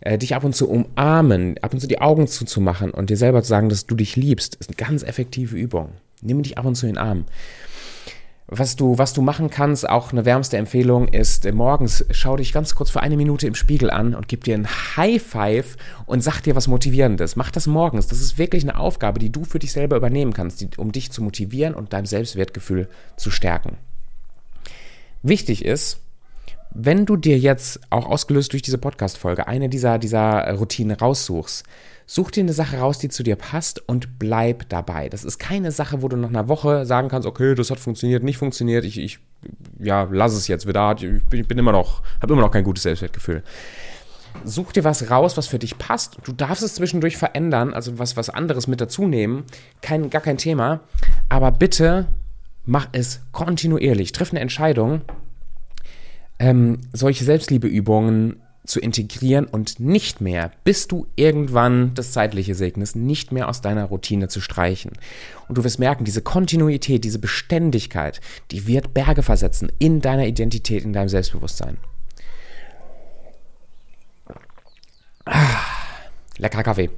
äh, 0.00 0.18
dich 0.18 0.34
ab 0.34 0.44
und 0.44 0.54
zu 0.54 0.68
umarmen, 0.68 1.56
ab 1.62 1.72
und 1.72 1.80
zu 1.80 1.86
die 1.86 2.00
Augen 2.00 2.26
zuzumachen 2.26 2.90
und 2.90 3.10
dir 3.10 3.16
selber 3.16 3.42
zu 3.42 3.48
sagen, 3.48 3.68
dass 3.68 3.86
du 3.86 3.94
dich 3.94 4.16
liebst, 4.16 4.56
ist 4.56 4.70
eine 4.70 4.76
ganz 4.76 5.02
effektive 5.02 5.56
Übung. 5.56 5.90
Nimm 6.22 6.42
dich 6.42 6.58
ab 6.58 6.64
und 6.64 6.74
zu 6.74 6.86
in 6.86 6.94
den 6.94 6.98
Arm. 6.98 7.24
Was 8.48 8.76
du, 8.76 8.96
was 8.96 9.12
du 9.12 9.22
machen 9.22 9.50
kannst, 9.50 9.88
auch 9.88 10.12
eine 10.12 10.24
wärmste 10.24 10.56
Empfehlung 10.56 11.08
ist, 11.08 11.44
äh, 11.46 11.52
morgens 11.52 12.04
schau 12.12 12.36
dich 12.36 12.52
ganz 12.52 12.76
kurz 12.76 12.90
für 12.90 13.00
eine 13.00 13.16
Minute 13.16 13.48
im 13.48 13.56
Spiegel 13.56 13.90
an 13.90 14.14
und 14.14 14.28
gib 14.28 14.44
dir 14.44 14.54
ein 14.54 14.68
High 14.68 15.20
Five 15.20 15.76
und 16.06 16.22
sag 16.22 16.42
dir 16.42 16.54
was 16.54 16.68
Motivierendes. 16.68 17.34
Mach 17.34 17.50
das 17.50 17.66
morgens. 17.66 18.06
Das 18.06 18.20
ist 18.20 18.38
wirklich 18.38 18.62
eine 18.62 18.78
Aufgabe, 18.78 19.18
die 19.18 19.32
du 19.32 19.44
für 19.44 19.58
dich 19.58 19.72
selber 19.72 19.96
übernehmen 19.96 20.32
kannst, 20.32 20.60
die, 20.60 20.68
um 20.76 20.92
dich 20.92 21.10
zu 21.10 21.22
motivieren 21.22 21.74
und 21.74 21.92
dein 21.92 22.06
Selbstwertgefühl 22.06 22.88
zu 23.16 23.32
stärken. 23.32 23.78
Wichtig 25.22 25.64
ist, 25.64 25.98
wenn 26.70 27.04
du 27.04 27.16
dir 27.16 27.38
jetzt, 27.38 27.80
auch 27.90 28.06
ausgelöst 28.06 28.52
durch 28.52 28.62
diese 28.62 28.78
Podcast-Folge, 28.78 29.48
eine 29.48 29.68
dieser, 29.68 29.98
dieser 29.98 30.52
Routinen 30.52 30.96
raussuchst, 30.96 31.64
such 32.06 32.30
dir 32.30 32.42
eine 32.42 32.52
Sache 32.52 32.78
raus, 32.78 32.98
die 32.98 33.08
zu 33.08 33.22
dir 33.22 33.36
passt 33.36 33.86
und 33.88 34.18
bleib 34.18 34.68
dabei. 34.68 35.08
Das 35.08 35.24
ist 35.24 35.38
keine 35.38 35.72
Sache, 35.72 36.02
wo 36.02 36.08
du 36.08 36.16
nach 36.16 36.28
einer 36.28 36.48
Woche 36.48 36.86
sagen 36.86 37.08
kannst, 37.08 37.26
okay, 37.26 37.54
das 37.54 37.70
hat 37.70 37.80
funktioniert, 37.80 38.22
nicht 38.22 38.38
funktioniert, 38.38 38.84
ich, 38.84 38.98
ich 38.98 39.18
ja, 39.78 40.08
lass 40.10 40.32
es 40.34 40.48
jetzt 40.48 40.66
wieder, 40.66 40.96
ich 41.00 41.46
bin 41.46 41.58
immer 41.58 41.72
noch, 41.72 42.02
habe 42.22 42.32
immer 42.32 42.42
noch 42.42 42.50
kein 42.50 42.64
gutes 42.64 42.84
Selbstwertgefühl. 42.84 43.42
Such 44.44 44.72
dir 44.72 44.84
was 44.84 45.10
raus, 45.10 45.36
was 45.36 45.46
für 45.46 45.58
dich 45.58 45.78
passt. 45.78 46.18
Du 46.24 46.32
darfst 46.32 46.62
es 46.62 46.74
zwischendurch 46.74 47.16
verändern, 47.16 47.72
also 47.74 47.98
was, 47.98 48.16
was 48.16 48.30
anderes 48.30 48.66
mit 48.66 48.80
dazu 48.80 49.06
nehmen. 49.06 49.44
Kein, 49.80 50.10
gar 50.10 50.20
kein 50.20 50.36
Thema. 50.36 50.80
Aber 51.28 51.50
bitte 51.50 52.06
mach 52.64 52.88
es 52.92 53.20
kontinuierlich. 53.32 54.12
Triff 54.12 54.30
eine 54.30 54.40
Entscheidung 54.40 55.00
ähm, 56.38 56.80
solche 56.92 57.24
Selbstliebeübungen 57.24 58.36
zu 58.66 58.80
integrieren 58.80 59.46
und 59.46 59.80
nicht 59.80 60.20
mehr, 60.20 60.50
bis 60.64 60.88
du 60.88 61.06
irgendwann 61.16 61.94
das 61.94 62.12
Zeitliche 62.12 62.54
segnest, 62.54 62.96
nicht 62.96 63.32
mehr 63.32 63.48
aus 63.48 63.60
deiner 63.60 63.84
Routine 63.84 64.28
zu 64.28 64.40
streichen. 64.40 64.92
Und 65.48 65.58
du 65.58 65.64
wirst 65.64 65.78
merken, 65.78 66.04
diese 66.04 66.22
Kontinuität, 66.22 67.04
diese 67.04 67.18
Beständigkeit, 67.18 68.20
die 68.50 68.66
wird 68.66 68.94
Berge 68.94 69.22
versetzen 69.22 69.70
in 69.78 70.00
deiner 70.00 70.26
Identität, 70.26 70.84
in 70.84 70.92
deinem 70.92 71.08
Selbstbewusstsein. 71.08 71.78
Ah, 75.24 75.60
lecker 76.38 76.62
Kaffee. 76.62 76.90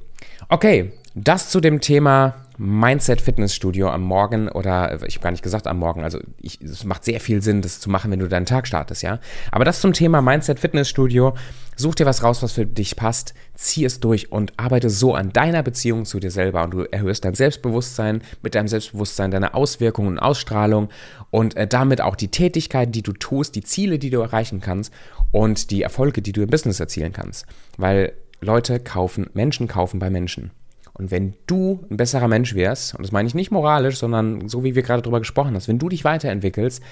Okay, 0.49 0.91
das 1.15 1.49
zu 1.49 1.59
dem 1.59 1.81
Thema 1.81 2.45
Mindset 2.61 3.21
Fitnessstudio 3.21 3.89
am 3.89 4.01
Morgen 4.01 4.49
oder 4.49 5.01
ich 5.07 5.15
habe 5.15 5.23
gar 5.23 5.31
nicht 5.31 5.43
gesagt 5.43 5.65
am 5.65 5.79
Morgen, 5.79 6.03
also 6.03 6.19
ich, 6.41 6.59
es 6.59 6.83
macht 6.83 7.05
sehr 7.05 7.21
viel 7.21 7.41
Sinn, 7.41 7.61
das 7.61 7.79
zu 7.79 7.89
machen, 7.89 8.11
wenn 8.11 8.19
du 8.19 8.27
deinen 8.27 8.45
Tag 8.45 8.67
startest, 8.67 9.01
ja. 9.01 9.19
Aber 9.49 9.63
das 9.63 9.79
zum 9.79 9.93
Thema 9.93 10.21
Mindset 10.21 10.59
Fitnessstudio. 10.59 11.35
Such 11.77 11.95
dir 11.95 12.05
was 12.05 12.21
raus, 12.23 12.43
was 12.43 12.51
für 12.51 12.65
dich 12.65 12.97
passt, 12.97 13.33
zieh 13.55 13.85
es 13.85 14.01
durch 14.01 14.33
und 14.33 14.51
arbeite 14.57 14.89
so 14.89 15.15
an 15.15 15.31
deiner 15.31 15.63
Beziehung 15.63 16.03
zu 16.03 16.19
dir 16.19 16.31
selber 16.31 16.65
und 16.65 16.71
du 16.71 16.81
erhöhst 16.81 17.23
dein 17.23 17.35
Selbstbewusstsein 17.35 18.21
mit 18.43 18.55
deinem 18.55 18.67
Selbstbewusstsein, 18.67 19.31
deine 19.31 19.53
Auswirkungen 19.53 20.09
und 20.09 20.19
Ausstrahlung 20.19 20.89
und 21.31 21.55
äh, 21.55 21.65
damit 21.65 22.01
auch 22.01 22.17
die 22.17 22.27
Tätigkeiten, 22.27 22.91
die 22.91 23.03
du 23.03 23.13
tust, 23.13 23.55
die 23.55 23.63
Ziele, 23.63 23.97
die 23.97 24.09
du 24.09 24.19
erreichen 24.19 24.59
kannst 24.59 24.91
und 25.31 25.71
die 25.71 25.81
Erfolge, 25.81 26.21
die 26.21 26.33
du 26.33 26.41
im 26.41 26.49
Business 26.49 26.81
erzielen 26.81 27.13
kannst. 27.13 27.45
Weil 27.77 28.11
Leute 28.41 28.81
kaufen, 28.81 29.29
Menschen 29.33 29.69
kaufen 29.69 29.99
bei 29.99 30.09
Menschen. 30.09 30.51
Und 30.99 31.11
wenn 31.11 31.33
du 31.47 31.85
ein 31.89 31.95
besserer 31.95 32.27
Mensch 32.27 32.55
wärst, 32.55 32.93
und 32.93 33.03
das 33.03 33.13
meine 33.13 33.25
ich 33.25 33.33
nicht 33.33 33.51
moralisch, 33.51 33.97
sondern 33.97 34.49
so 34.49 34.65
wie 34.65 34.75
wir 34.75 34.83
gerade 34.83 35.01
darüber 35.01 35.19
gesprochen 35.19 35.55
haben, 35.55 35.67
wenn 35.67 35.79
du 35.79 35.87
dich 35.87 36.03
weiterentwickelst, 36.03 36.83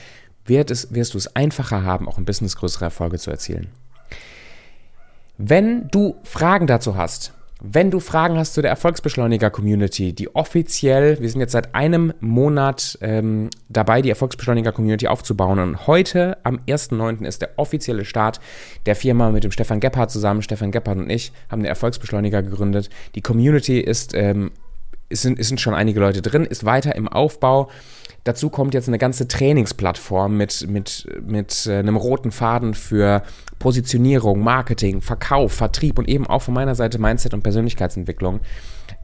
wird 0.46 0.72
es, 0.72 0.94
wirst 0.94 1.14
du 1.14 1.18
es 1.18 1.36
einfacher 1.36 1.84
haben, 1.84 2.08
auch 2.08 2.18
im 2.18 2.24
Business 2.24 2.56
größere 2.56 2.86
Erfolge 2.86 3.20
zu 3.20 3.30
erzielen. 3.30 3.68
Wenn 5.38 5.90
du 5.90 6.16
Fragen 6.24 6.68
dazu 6.68 6.96
hast, 6.96 7.34
wenn 7.62 7.90
du 7.90 8.00
Fragen 8.00 8.38
hast 8.38 8.54
zu 8.54 8.62
der 8.62 8.70
Erfolgsbeschleuniger-Community, 8.70 10.14
die 10.14 10.36
offiziell, 10.36 11.20
wir 11.20 11.30
sind 11.30 11.42
jetzt 11.42 11.54
seit 11.54 11.74
einem 11.74 12.14
Monat 12.20 13.00
ähm, 13.02 13.50
dabei, 13.68 14.04
die 14.04 14.10
Erfolgsbeschleuniger-Community 14.10 15.08
aufzubauen 15.08 15.58
und 15.58 15.88
heute 15.88 16.38
am 16.44 16.60
1.9. 16.68 17.26
ist 17.26 17.42
der 17.42 17.52
offizielle 17.58 18.06
Start 18.06 18.40
der 18.86 18.96
Firma 18.96 19.32
mit 19.32 19.44
dem 19.44 19.52
Stefan 19.52 19.80
Gebhardt 19.80 20.12
zusammen. 20.12 20.44
Stefan 20.44 20.72
Gebhardt 20.72 21.00
und 21.00 21.10
ich 21.10 21.32
haben 21.50 21.64
den 21.64 21.70
Erfolgsbeschleuniger 21.70 22.44
gegründet. 22.44 22.90
Die 23.16 23.22
Community 23.22 23.80
ist, 23.80 24.14
ähm, 24.14 24.52
es 25.10 25.24
sind, 25.24 25.40
es 25.40 25.48
sind 25.48 25.60
schon 25.60 25.74
einige 25.74 26.00
Leute 26.00 26.22
drin, 26.22 26.46
ist 26.46 26.64
weiter 26.64 26.96
im 26.96 27.08
Aufbau. 27.08 27.70
Dazu 28.27 28.50
kommt 28.50 28.74
jetzt 28.74 28.89
eine 28.89 28.98
ganze 28.98 29.29
Trainingsplattform 29.29 30.36
mit, 30.36 30.67
mit, 30.67 31.07
mit 31.25 31.65
äh, 31.65 31.77
einem 31.77 31.96
roten 31.96 32.31
Faden 32.31 32.74
für 32.74 33.24
Positionierung, 33.57 34.41
Marketing, 34.41 35.00
Verkauf, 35.00 35.53
Vertrieb 35.53 35.98
und 35.98 36.10
eben 36.10 36.27
auch 36.27 36.41
von 36.41 36.53
meiner 36.53 36.75
Seite 36.75 37.00
Mindset 37.00 37.34
und 37.34 37.41
Persönlichkeitsentwicklung. 37.41 38.41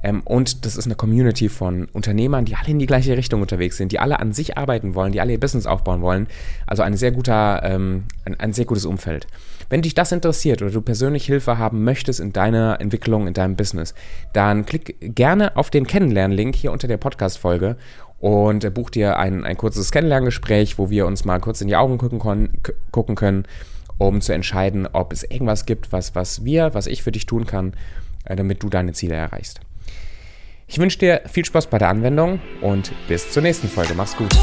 Ähm, 0.03 0.23
und 0.25 0.65
das 0.65 0.75
ist 0.75 0.87
eine 0.87 0.95
Community 0.95 1.47
von 1.47 1.85
Unternehmern, 1.93 2.43
die 2.43 2.55
alle 2.55 2.67
in 2.67 2.79
die 2.79 2.85
gleiche 2.85 3.15
Richtung 3.15 3.41
unterwegs 3.41 3.77
sind, 3.77 3.93
die 3.93 3.99
alle 3.99 4.19
an 4.19 4.33
sich 4.33 4.57
arbeiten 4.57 4.93
wollen, 4.93 5.13
die 5.13 5.21
alle 5.21 5.31
ihr 5.31 5.39
Business 5.39 5.67
aufbauen 5.67 6.01
wollen. 6.01 6.27
Also 6.67 6.83
ein 6.83 6.97
sehr 6.97 7.13
guter, 7.13 7.61
ähm, 7.63 8.03
ein, 8.25 8.37
ein 8.37 8.51
sehr 8.51 8.65
gutes 8.65 8.83
Umfeld. 8.83 9.27
Wenn 9.69 9.81
dich 9.81 9.93
das 9.93 10.11
interessiert 10.11 10.61
oder 10.61 10.71
du 10.71 10.81
persönlich 10.81 11.25
Hilfe 11.25 11.57
haben 11.57 11.85
möchtest 11.85 12.19
in 12.19 12.33
deiner 12.33 12.81
Entwicklung, 12.81 13.27
in 13.27 13.33
deinem 13.33 13.55
Business, 13.55 13.93
dann 14.33 14.65
klick 14.65 14.97
gerne 15.15 15.55
auf 15.55 15.69
den 15.69 15.87
Kennenlernen-Link 15.87 16.55
hier 16.55 16.73
unter 16.73 16.89
der 16.89 16.97
Podcast-Folge 16.97 17.77
und 18.23 18.73
buch 18.73 18.89
dir 18.89 19.17
ein, 19.17 19.43
ein 19.43 19.57
kurzes 19.57 19.91
Kennenlerngespräch, 19.91 20.77
wo 20.77 20.89
wir 20.89 21.05
uns 21.05 21.25
mal 21.25 21.39
kurz 21.39 21.59
in 21.59 21.67
die 21.67 21.75
Augen 21.75 21.97
gucken, 21.97 22.51
gucken 22.91 23.15
können 23.15 23.45
um 23.97 24.21
zu 24.21 24.33
entscheiden, 24.33 24.87
ob 24.91 25.13
es 25.13 25.23
irgendwas 25.23 25.65
gibt, 25.65 25.91
was, 25.91 26.15
was 26.15 26.43
wir, 26.43 26.73
was 26.73 26.87
ich 26.87 27.03
für 27.03 27.11
dich 27.11 27.25
tun 27.25 27.45
kann, 27.45 27.73
äh, 28.25 28.35
damit 28.35 28.63
du 28.63 28.69
deine 28.69 28.93
Ziele 28.93 29.15
erreichst. 29.15 29.59
Ich 30.67 30.79
wünsche 30.79 30.97
dir 30.97 31.21
viel 31.25 31.45
Spaß 31.45 31.67
bei 31.67 31.77
der 31.77 31.89
Anwendung 31.89 32.39
und 32.61 32.91
bis 33.07 33.31
zur 33.31 33.43
nächsten 33.43 33.67
Folge. 33.67 33.93
Mach's 33.93 34.15
gut. 34.15 34.33